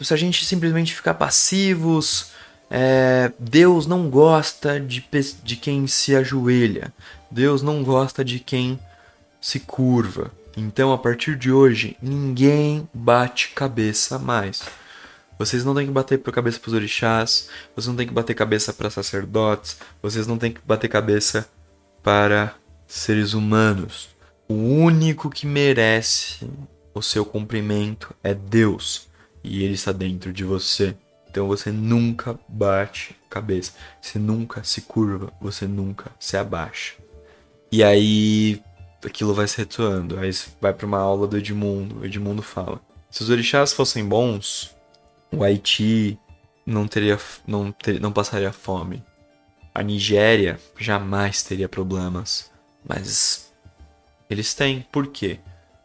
se 0.00 0.12
a 0.12 0.16
gente 0.16 0.44
simplesmente 0.44 0.94
ficar 0.94 1.14
passivos, 1.14 2.32
é, 2.70 3.32
Deus 3.38 3.86
não 3.86 4.10
gosta 4.10 4.78
de, 4.78 5.04
de 5.42 5.56
quem 5.56 5.86
se 5.86 6.14
ajoelha. 6.14 6.92
Deus 7.30 7.62
não 7.62 7.82
gosta 7.82 8.24
de 8.24 8.38
quem 8.38 8.78
se 9.40 9.60
curva. 9.60 10.30
Então, 10.56 10.92
a 10.92 10.98
partir 10.98 11.36
de 11.36 11.50
hoje, 11.50 11.96
ninguém 12.00 12.88
bate 12.92 13.50
cabeça 13.54 14.18
mais. 14.18 14.62
Vocês 15.38 15.64
não 15.64 15.74
têm 15.74 15.86
que 15.86 15.92
bater 15.92 16.20
cabeça 16.20 16.58
pros 16.58 16.74
orixás, 16.74 17.48
vocês 17.74 17.86
não 17.86 17.96
têm 17.96 18.06
que 18.06 18.12
bater 18.12 18.34
cabeça 18.34 18.72
para 18.72 18.90
sacerdotes, 18.90 19.76
vocês 20.02 20.26
não 20.26 20.38
têm 20.38 20.52
que 20.52 20.60
bater 20.64 20.88
cabeça 20.88 21.48
para 22.02 22.54
seres 22.86 23.34
humanos. 23.34 24.08
O 24.48 24.54
único 24.54 25.28
que 25.28 25.46
merece 25.46 26.48
o 26.94 27.02
seu 27.02 27.24
cumprimento 27.24 28.14
é 28.22 28.32
Deus, 28.32 29.08
e 29.42 29.62
ele 29.62 29.74
está 29.74 29.92
dentro 29.92 30.32
de 30.32 30.44
você. 30.44 30.96
Então 31.28 31.48
você 31.48 31.70
nunca 31.70 32.38
bate 32.48 33.14
cabeça, 33.28 33.72
você 34.00 34.18
nunca 34.18 34.64
se 34.64 34.82
curva, 34.82 35.30
você 35.40 35.66
nunca 35.66 36.10
se 36.18 36.36
abaixa. 36.36 36.94
E 37.70 37.82
aí 37.82 38.62
aquilo 39.04 39.34
vai 39.34 39.46
se 39.46 39.58
retuando, 39.58 40.18
aí 40.18 40.30
vai 40.60 40.72
para 40.72 40.86
uma 40.86 40.98
aula 40.98 41.26
do 41.26 41.36
Edmundo, 41.36 42.00
o 42.00 42.04
Edmundo 42.06 42.40
fala: 42.40 42.80
se 43.10 43.22
os 43.22 43.30
orixás 43.30 43.72
fossem 43.72 44.04
bons, 44.04 44.75
o 45.32 45.42
Haiti 45.42 46.18
não 46.64 46.86
teria 46.86 47.18
não, 47.46 47.72
ter, 47.72 48.00
não 48.00 48.12
passaria 48.12 48.52
fome. 48.52 49.04
A 49.74 49.82
Nigéria 49.82 50.58
jamais 50.78 51.42
teria 51.42 51.68
problemas, 51.68 52.50
mas 52.88 53.52
eles 54.28 54.54
têm. 54.54 54.86
Por 54.90 55.08
quê? 55.08 55.38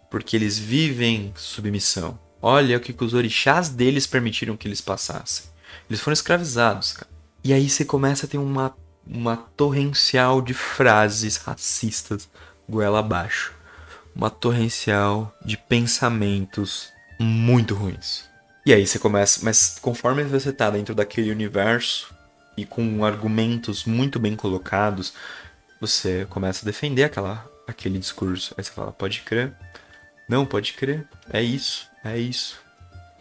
Porque 0.10 0.36
eles 0.36 0.58
vivem 0.58 1.34
submissão. 1.36 2.20
Olha 2.42 2.78
o 2.78 2.80
que 2.80 2.96
os 3.04 3.14
orixás 3.14 3.70
deles 3.70 4.08
permitiram 4.08 4.58
que 4.58 4.68
eles 4.68 4.82
passassem. 4.82 5.46
Eles 5.90 6.02
foram 6.02 6.14
escravizados, 6.14 6.94
cara. 6.94 7.12
E 7.44 7.54
aí 7.54 7.70
você 7.70 7.84
começa 7.84 8.26
a 8.26 8.30
ter 8.30 8.38
uma 8.38 8.76
uma 9.06 9.36
torrencial 9.36 10.42
de 10.42 10.54
frases 10.54 11.38
racistas 11.38 12.30
goela 12.70 13.00
abaixo. 13.00 13.54
Uma 14.16 14.30
torrencial 14.30 15.36
de 15.44 15.58
pensamentos 15.58 16.90
muito 17.20 17.74
ruins. 17.74 18.31
E 18.66 18.74
aí 18.74 18.86
você 18.86 19.00
começa, 19.00 19.40
mas 19.44 19.78
conforme 19.82 20.24
você 20.24 20.54
tá 20.54 20.70
dentro 20.70 20.94
daquele 20.94 21.32
universo 21.32 22.14
e 22.56 22.64
com 22.64 23.04
argumentos 23.04 23.86
muito 23.86 24.20
bem 24.20 24.36
colocados, 24.36 25.14
você 25.80 26.28
começa 26.30 26.64
a 26.64 26.68
defender 26.68 27.06
aquela, 27.06 27.50
aquele 27.68 27.98
discurso. 27.98 28.54
Aí 28.56 28.64
você 28.64 28.72
fala, 28.72 28.92
pode 28.92 29.22
crer. 29.22 29.52
Não, 30.30 30.46
pode 30.46 30.74
crer. 30.74 31.08
É 31.34 31.42
isso, 31.42 31.90
é 32.06 32.20
isso. 32.20 32.60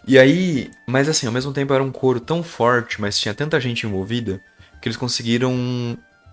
E 0.06 0.18
aí, 0.18 0.70
mas 0.86 1.08
assim, 1.08 1.26
ao 1.26 1.32
mesmo 1.32 1.52
tempo 1.52 1.72
era 1.72 1.82
um 1.82 1.90
coro 1.90 2.20
tão 2.20 2.42
forte, 2.42 3.00
mas 3.00 3.18
tinha 3.18 3.34
tanta 3.34 3.58
gente 3.60 3.86
envolvida, 3.86 4.42
que 4.80 4.88
eles 4.88 4.96
conseguiram 4.96 5.54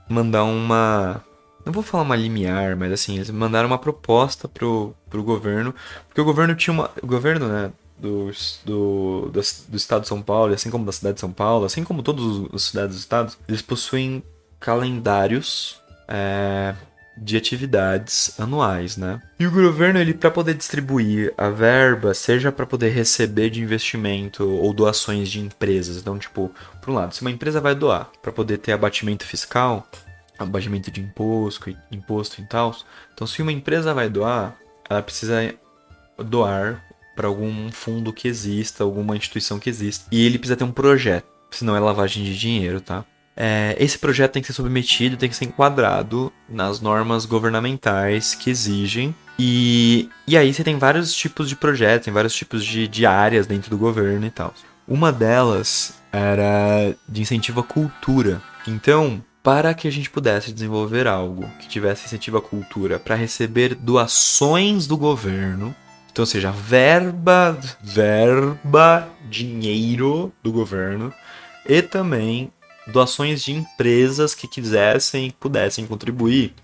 mandar 0.10 0.44
uma. 0.44 1.24
Não 1.66 1.74
vou 1.74 1.84
falar 1.84 2.04
uma 2.04 2.16
limiar, 2.16 2.76
mas 2.76 2.92
assim, 2.92 3.16
eles 3.16 3.30
mandaram 3.30 3.68
uma 3.68 3.78
proposta 3.78 4.48
pro, 4.48 4.96
pro 5.10 5.24
governo, 5.24 5.74
porque 6.08 6.22
o 6.22 6.26
governo 6.26 6.56
tinha 6.56 6.74
uma. 6.74 6.92
O 7.02 7.08
governo, 7.08 7.48
né? 7.48 7.72
Do, 8.00 8.32
do, 8.64 9.32
do, 9.34 9.42
do 9.42 9.78
estado 9.78 10.04
de 10.04 10.08
São 10.08 10.22
Paulo, 10.22 10.54
assim 10.54 10.70
como 10.70 10.86
da 10.86 10.92
cidade 10.92 11.16
de 11.16 11.20
São 11.20 11.32
Paulo, 11.32 11.66
assim 11.66 11.84
como 11.84 12.04
todas 12.04 12.24
as 12.54 12.62
cidades 12.62 12.96
dos 12.96 13.00
estados, 13.00 13.38
eles 13.48 13.62
possuem 13.62 14.24
calendários 14.60 15.82
é, 16.08 16.76
de 17.18 17.36
atividades 17.36 18.40
anuais, 18.40 18.98
né? 18.98 19.22
E 19.40 19.48
o 19.48 19.52
governo, 19.52 20.00
ele 20.00 20.14
para 20.14 20.30
poder 20.30 20.54
distribuir 20.54 21.34
a 21.38 21.50
verba, 21.50 22.14
seja 22.14 22.52
para 22.52 22.66
poder 22.66 22.90
receber 22.90 23.50
de 23.50 23.62
investimento 23.62 24.48
ou 24.48 24.72
doações 24.74 25.30
de 25.30 25.40
empresas. 25.40 25.98
Então, 25.98 26.18
tipo, 26.20 26.52
por 26.82 26.92
um 26.92 26.94
lado, 26.94 27.16
se 27.16 27.22
uma 27.22 27.32
empresa 27.32 27.60
vai 27.60 27.74
doar 27.74 28.10
para 28.22 28.32
poder 28.32 28.60
ter 28.60 28.72
abatimento 28.72 29.26
fiscal, 29.26 29.88
abatimento 30.38 30.92
de 30.92 31.02
imposto, 31.02 31.76
imposto 31.92 32.42
e 32.42 32.46
tal. 32.46 32.76
Então, 33.14 33.26
se 33.26 33.42
uma 33.42 33.52
empresa 33.52 33.94
vai 33.94 34.10
doar, 34.10 34.56
ela 34.90 35.02
precisa 35.02 35.54
doar 36.18 36.84
para 37.18 37.28
algum 37.28 37.72
fundo 37.72 38.14
que 38.14 38.28
exista, 38.28 38.84
alguma 38.84 39.18
instituição 39.18 39.58
que 39.58 39.70
exista. 39.70 40.06
E 40.12 40.24
ele 40.24 40.38
precisa 40.38 40.56
ter 40.56 40.64
um 40.64 40.72
projeto, 40.72 41.26
senão 41.50 41.76
é 41.76 41.80
lavagem 41.80 42.24
de 42.24 42.38
dinheiro, 42.38 42.80
tá? 42.80 43.04
É, 43.36 43.76
esse 43.80 44.00
projeto 44.00 44.34
tem 44.34 44.42
que 44.42 44.48
ser 44.48 44.54
submetido, 44.54 45.18
tem 45.18 45.30
que 45.30 45.36
ser 45.36 45.46
enquadrado 45.46 46.32
nas 46.48 46.80
normas 46.80 47.26
governamentais 47.26 48.34
que 48.34 48.50
exigem. 48.50 49.14
E, 49.38 50.10
e 50.28 50.38
aí 50.38 50.54
você 50.54 50.64
tem 50.64 50.78
vários 50.78 51.14
tipos 51.14 51.50
de 51.50 51.56
projetos, 51.56 52.06
tem 52.06 52.14
vários 52.14 52.34
tipos 52.34 52.64
de, 52.64 52.88
de 52.88 53.06
áreas 53.06 53.46
dentro 53.46 53.70
do 53.70 53.78
governo 53.78 54.26
e 54.26 54.32
tal. 54.32 54.54
Uma 54.88 55.12
delas 55.12 55.96
era 56.12 56.96
de 57.08 57.22
incentivo 57.22 57.60
à 57.60 57.64
cultura. 57.64 58.42
Então, 58.68 59.24
para 59.44 59.74
que 59.74 59.88
a 59.88 59.92
gente 59.92 60.10
pudesse 60.10 60.52
desenvolver 60.52 61.08
algo 61.08 61.48
que 61.60 61.68
tivesse 61.68 62.06
incentivo 62.06 62.38
à 62.38 62.42
cultura 62.42 62.98
para 62.98 63.16
receber 63.16 63.76
doações 63.76 64.88
do 64.88 64.98
governo, 64.98 65.76
então, 66.18 66.24
ou 66.24 66.26
seja, 66.28 66.50
verba, 66.50 67.56
verba, 67.80 69.08
dinheiro 69.30 70.34
do 70.42 70.52
governo, 70.52 71.14
e 71.64 71.80
também 71.84 72.52
doações 72.88 73.44
de 73.44 73.52
empresas 73.52 74.34
que 74.34 74.48
quisessem 74.48 75.28
e 75.28 75.32
pudessem 75.32 75.86
contribuir. 75.86 76.56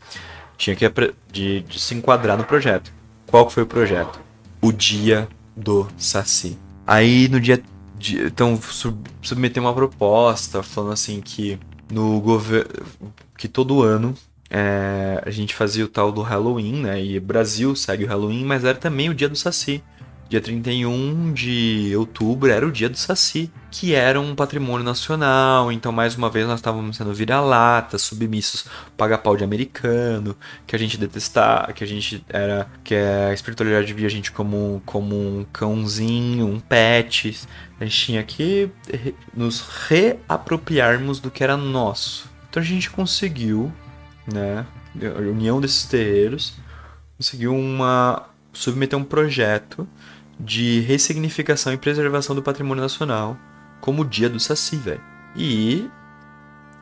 Tinha 0.58 0.76
que 0.76 0.92
de, 1.32 1.62
de 1.62 1.80
se 1.80 1.94
enquadrar 1.94 2.36
no 2.36 2.44
projeto. 2.44 2.92
Qual 3.28 3.48
foi 3.48 3.62
o 3.62 3.68
projeto? 3.68 4.20
O 4.60 4.72
Dia 4.72 5.28
do 5.56 5.88
Saci. 6.00 6.58
Aí 6.88 7.28
no 7.28 7.40
dia. 7.40 7.62
De, 7.96 8.24
então 8.24 8.60
sub, 8.60 9.08
submeteu 9.22 9.62
uma 9.62 9.74
proposta 9.74 10.64
falando 10.64 10.94
assim 10.94 11.22
que 11.22 11.60
no 11.92 12.20
governo. 12.20 12.72
que 13.38 13.48
todo 13.48 13.84
ano 13.84 14.16
é, 14.56 15.20
a 15.26 15.32
gente 15.32 15.56
fazia 15.56 15.84
o 15.84 15.88
tal 15.88 16.12
do 16.12 16.22
Halloween, 16.22 16.84
né? 16.84 17.04
E 17.04 17.20
Brasil 17.20 17.76
segue 17.76 18.04
o 18.06 18.08
Halloween, 18.08 18.46
mas 18.46 18.64
era 18.64 18.78
também 18.78 19.10
o 19.10 19.14
dia 19.14 19.28
do 19.28 19.36
Saci. 19.36 19.84
Dia 20.30 20.40
31 20.40 21.34
de 21.34 21.94
outubro 21.96 22.52
era 22.52 22.66
o 22.66 22.72
dia 22.72 22.88
do 22.88 22.98
Saci, 22.98 23.52
que 23.72 23.96
era 23.96 24.22
um 24.22 24.36
patrimônio 24.36 24.86
nacional. 24.86 25.72
Então, 25.72 25.92
mais 25.92 26.16
uma 26.16 26.30
vez, 26.30 26.46
nós 26.46 26.60
estávamos 26.60 26.98
sendo 26.98 27.14
vira-lata, 27.16 27.98
submissos, 27.98 28.66
paga-pau 28.96 29.36
de 29.36 29.44
americano, 29.44 30.38
que 30.68 30.76
a 30.76 30.80
gente 30.80 31.00
detestava, 31.00 31.74
que 31.74 31.84
a 31.84 31.88
gente 31.88 32.24
era. 32.30 32.68
que 32.84 32.94
a 32.94 33.34
espiritualidade 33.34 33.92
via 33.92 34.06
a 34.06 34.12
gente 34.12 34.32
como, 34.32 34.84
como 34.86 35.16
um 35.16 35.46
cãozinho, 35.52 36.46
um 36.46 36.60
pet. 36.60 37.40
A 37.80 37.86
gente 37.86 38.06
tinha 38.06 38.24
que 38.24 38.70
nos 39.36 39.62
reapropriarmos 39.88 41.20
do 41.20 41.32
que 41.32 41.44
era 41.44 41.58
nosso. 41.58 42.32
Então, 42.50 42.62
a 42.62 42.66
gente 42.66 42.90
conseguiu, 42.92 43.74
né? 44.32 44.66
A 45.02 45.20
união 45.20 45.60
desses 45.60 45.86
terreiros 45.86 46.56
conseguiu 47.18 47.56
uma 47.56 48.28
submeter 48.52 48.98
um 48.98 49.04
projeto 49.04 49.88
de 50.40 50.82
ressignificação 50.82 51.74
e 51.74 51.78
preservação 51.78 52.36
do 52.36 52.44
patrimônio 52.44 52.82
nacional, 52.82 53.38
como 53.82 54.02
o 54.02 54.06
Dia 54.06 54.30
do 54.30 54.40
Saci, 54.40 54.76
velho. 54.76 55.02
E 55.36 55.90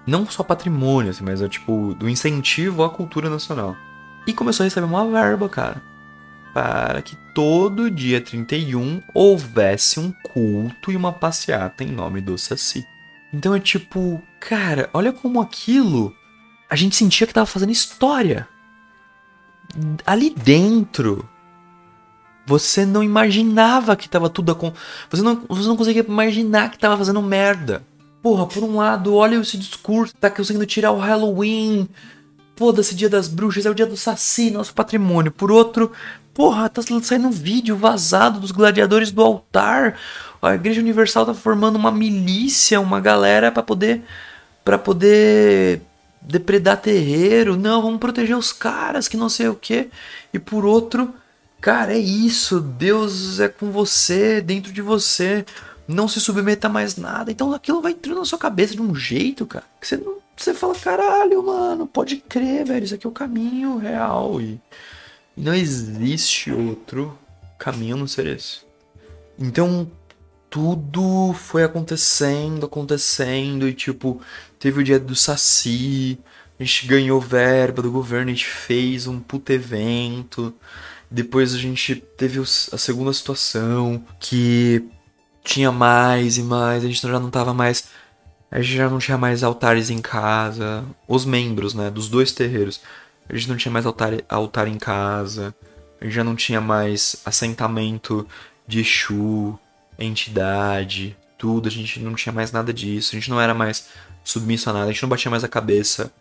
não 0.05 0.25
só 0.25 0.43
patrimônio, 0.43 1.11
assim, 1.11 1.23
mas 1.23 1.41
é 1.41 1.47
tipo 1.47 1.93
do 1.95 2.09
incentivo 2.09 2.83
à 2.83 2.89
cultura 2.89 3.29
nacional. 3.29 3.75
E 4.27 4.33
começou 4.33 4.63
a 4.63 4.65
receber 4.65 4.85
uma 4.85 5.09
verba, 5.09 5.47
cara, 5.49 5.81
para 6.53 7.01
que 7.01 7.15
todo 7.33 7.89
dia 7.89 8.21
31 8.21 9.01
houvesse 9.13 9.99
um 9.99 10.11
culto 10.33 10.91
e 10.91 10.95
uma 10.95 11.13
passeata 11.13 11.83
em 11.83 11.91
nome 11.91 12.21
do 12.21 12.37
Saci. 12.37 12.85
Então 13.33 13.55
é 13.55 13.59
tipo, 13.59 14.21
cara, 14.39 14.89
olha 14.93 15.13
como 15.13 15.41
aquilo 15.41 16.13
a 16.71 16.75
gente 16.77 16.95
sentia 16.95 17.27
que 17.27 17.33
tava 17.33 17.45
fazendo 17.45 17.73
história. 17.73 18.47
Ali 20.05 20.29
dentro 20.29 21.27
você 22.47 22.85
não 22.85 23.03
imaginava 23.03 23.95
que 23.95 24.09
tava 24.09 24.29
tudo 24.29 24.55
com 24.55 24.73
você 25.09 25.21
não 25.21 25.43
você 25.47 25.67
não 25.67 25.77
conseguia 25.77 26.03
imaginar 26.07 26.71
que 26.71 26.79
tava 26.79 26.97
fazendo 26.97 27.21
merda. 27.21 27.83
Porra, 28.21 28.47
por 28.47 28.63
um 28.63 28.77
lado, 28.77 29.15
olha 29.15 29.35
esse 29.35 29.57
discurso, 29.57 30.15
tá 30.15 30.29
conseguindo 30.29 30.65
tirar 30.65 30.91
o 30.91 30.99
Halloween. 30.99 31.89
Foda-se, 32.55 32.95
dia 32.95 33.09
das 33.09 33.27
bruxas, 33.27 33.65
é 33.65 33.69
o 33.69 33.75
dia 33.75 33.85
do 33.85 33.97
Saci, 33.97 34.51
nosso 34.51 34.73
patrimônio. 34.73 35.31
Por 35.31 35.51
outro, 35.51 35.91
porra, 36.33 36.69
tá 36.69 36.81
saindo 37.01 37.27
um 37.27 37.31
vídeo 37.31 37.75
vazado 37.75 38.39
dos 38.39 38.51
gladiadores 38.51 39.11
do 39.11 39.21
altar. 39.23 39.97
A 40.41 40.53
Igreja 40.53 40.79
Universal 40.79 41.25
tá 41.25 41.33
formando 41.33 41.77
uma 41.77 41.91
milícia, 41.91 42.79
uma 42.79 43.01
galera 43.01 43.51
para 43.51 43.63
poder 43.63 44.03
para 44.63 44.77
poder 44.77 45.81
depredar 46.21 46.81
terreiro. 46.81 47.57
Não, 47.57 47.81
vamos 47.81 47.99
proteger 47.99 48.37
os 48.37 48.53
caras, 48.53 49.07
que 49.07 49.17
não 49.17 49.29
sei 49.29 49.47
o 49.47 49.55
que. 49.55 49.89
E 50.33 50.39
por 50.39 50.65
outro, 50.65 51.13
Cara, 51.61 51.93
é 51.93 51.99
isso. 51.99 52.59
Deus 52.59 53.39
é 53.39 53.47
com 53.47 53.71
você, 53.71 54.41
dentro 54.41 54.73
de 54.73 54.81
você. 54.81 55.45
Não 55.87 56.07
se 56.07 56.19
submeta 56.19 56.67
a 56.67 56.69
mais 56.69 56.97
nada. 56.97 57.31
Então 57.31 57.53
aquilo 57.53 57.81
vai 57.81 57.91
entrando 57.91 58.17
na 58.17 58.25
sua 58.25 58.39
cabeça 58.39 58.73
de 58.73 58.81
um 58.81 58.95
jeito, 58.95 59.45
cara. 59.45 59.65
Que 59.79 59.87
você 59.87 59.97
não. 59.97 60.19
Você 60.35 60.55
fala, 60.55 60.73
caralho, 60.73 61.45
mano, 61.45 61.85
pode 61.85 62.17
crer, 62.17 62.65
velho. 62.65 62.83
Isso 62.83 62.95
aqui 62.95 63.05
é 63.05 63.09
o 63.09 63.13
caminho 63.13 63.77
real. 63.77 64.41
E, 64.41 64.59
não 65.37 65.53
existe 65.53 66.51
outro 66.51 67.15
caminho 67.59 67.95
a 67.95 67.99
não 67.99 68.07
ser 68.07 68.25
esse. 68.25 68.61
Então, 69.37 69.89
tudo 70.51 71.33
foi 71.33 71.63
acontecendo, 71.63 72.65
acontecendo. 72.65 73.67
E 73.67 73.73
tipo, 73.73 74.21
teve 74.59 74.81
o 74.81 74.83
dia 74.83 74.99
do 74.99 75.15
Saci. 75.15 76.19
A 76.59 76.63
gente 76.63 76.85
ganhou 76.85 77.19
verba 77.19 77.81
do 77.81 77.89
governo, 77.89 78.29
a 78.29 78.33
gente 78.33 78.45
fez 78.45 79.07
um 79.07 79.19
puto 79.19 79.51
evento. 79.51 80.53
Depois 81.09 81.55
a 81.55 81.57
gente 81.57 81.95
teve 81.95 82.39
a 82.39 82.77
segunda 82.77 83.11
situação 83.13 84.03
que 84.19 84.83
tinha 85.43 85.71
mais 85.71 86.37
e 86.37 86.43
mais, 86.43 86.83
a 86.83 86.87
gente 86.87 87.01
já 87.01 87.19
não 87.19 87.31
tava 87.31 87.53
mais. 87.53 87.85
A 88.51 88.61
gente 88.61 88.75
já 88.75 88.89
não 88.89 88.99
tinha 88.99 89.17
mais 89.17 89.43
altares 89.43 89.89
em 89.89 90.01
casa. 90.01 90.83
Os 91.07 91.25
membros, 91.25 91.73
né? 91.73 91.89
Dos 91.89 92.09
dois 92.09 92.33
terreiros. 92.33 92.81
A 93.29 93.35
gente 93.35 93.49
não 93.49 93.55
tinha 93.57 93.71
mais 93.71 93.85
altar, 93.85 94.13
altar 94.27 94.67
em 94.67 94.77
casa. 94.77 95.55
A 96.01 96.03
gente 96.03 96.13
já 96.13 96.23
não 96.23 96.35
tinha 96.35 96.59
mais 96.59 97.15
assentamento 97.25 98.27
de 98.67 98.81
Exu, 98.81 99.57
entidade, 100.03 101.17
tudo. 101.37 101.67
A 101.67 101.71
gente 101.71 101.99
não 101.99 102.13
tinha 102.15 102.33
mais 102.33 102.51
nada 102.51 102.73
disso. 102.73 103.15
A 103.15 103.19
gente 103.19 103.29
não 103.29 103.39
era 103.39 103.53
mais 103.53 103.89
submisso 104.23 104.69
a 104.69 104.73
nada. 104.73 104.85
A 104.85 104.91
gente 104.91 105.01
não 105.01 105.09
batia 105.09 105.31
mais 105.31 105.43
a 105.43 105.47
cabeça 105.47 106.11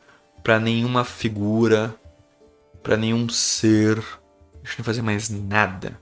para 0.43 0.59
nenhuma 0.59 1.05
figura, 1.05 1.95
para 2.83 2.97
nenhum 2.97 3.29
ser 3.29 4.03
a 4.63 4.69
gente 4.69 4.79
não 4.79 4.85
fazia 4.85 5.03
mais 5.03 5.29
nada. 5.29 5.99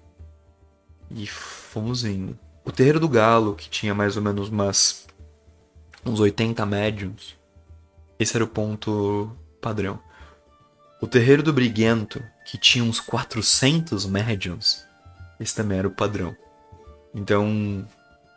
E 1.11 1.27
fomos 1.27 2.05
indo. 2.05 2.39
O 2.65 2.73
Terreiro 2.73 3.01
do 3.01 3.09
Galo, 3.09 3.55
que 3.55 3.71
tinha 3.71 3.95
mais 3.95 4.17
ou 4.17 4.23
menos 4.23 4.49
umas, 4.49 5.07
uns 6.05 6.21
80 6.21 6.67
médiums, 6.67 7.37
esse 8.19 8.37
era 8.37 8.45
o 8.45 8.49
ponto 8.49 9.35
padrão. 9.61 9.99
O 11.01 11.07
Terreiro 11.07 11.43
do 11.43 11.53
Briguento, 11.53 12.23
que 12.45 12.59
tinha 12.59 12.85
uns 12.85 13.01
400 13.01 14.05
médiums, 14.07 14.85
esse 15.39 15.55
também 15.55 15.79
era 15.79 15.89
o 15.89 15.93
padrão. 15.93 16.37
Então, 17.15 17.87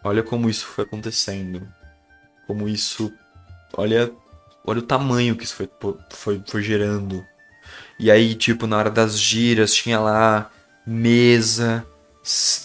olha 0.03 0.23
como 0.23 0.49
isso 0.49 0.65
foi 0.65 0.83
acontecendo. 0.83 1.67
Como 2.47 2.67
isso. 2.67 3.11
Olha 3.73 4.11
Olha 4.63 4.79
o 4.79 4.83
tamanho 4.83 5.35
que 5.35 5.43
isso 5.43 5.55
foi, 5.55 5.69
foi, 6.11 6.41
foi 6.45 6.61
gerando. 6.61 7.25
E 7.99 8.11
aí, 8.11 8.35
tipo, 8.35 8.67
na 8.67 8.77
hora 8.77 8.91
das 8.91 9.19
giras, 9.19 9.73
tinha 9.73 9.99
lá 9.99 10.51
mesa 10.85 11.85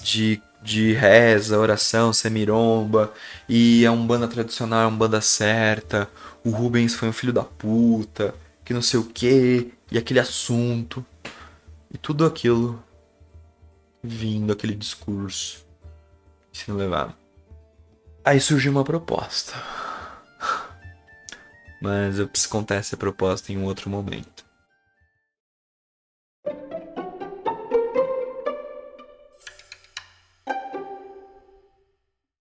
de, 0.03 0.41
de 0.63 0.93
reza, 0.93 1.59
oração, 1.59 2.13
semiromba. 2.13 3.13
E 3.49 3.87
a 3.87 3.93
Umbanda 3.93 4.29
tradicional 4.29 4.81
é 4.83 4.85
a 4.85 4.89
Umbanda 4.89 5.21
certa. 5.21 6.09
O 6.45 6.51
Rubens 6.51 6.95
foi 6.95 7.09
um 7.09 7.13
filho 7.13 7.33
da 7.33 7.45
puta. 7.45 8.35
Que 8.65 8.75
não 8.75 8.83
sei 8.83 9.01
o 9.01 9.05
que. 9.05 9.73
E 9.91 9.97
aquele 9.97 10.21
assunto. 10.21 11.05
E 11.93 11.97
tudo 11.97 12.27
aquilo 12.27 12.83
vindo, 14.03 14.53
aquele 14.53 14.75
discurso 14.75 15.66
sendo 16.57 16.79
levado. 16.79 17.15
Aí 18.25 18.41
surgiu 18.41 18.73
uma 18.73 18.85
proposta. 18.85 19.53
Mas 21.81 22.19
eu 22.19 22.27
preciso 22.27 22.51
contar 22.51 22.77
essa 22.77 22.97
proposta 22.97 23.53
em 23.53 23.59
um 23.59 23.65
outro 23.65 23.91
momento. 23.91 24.46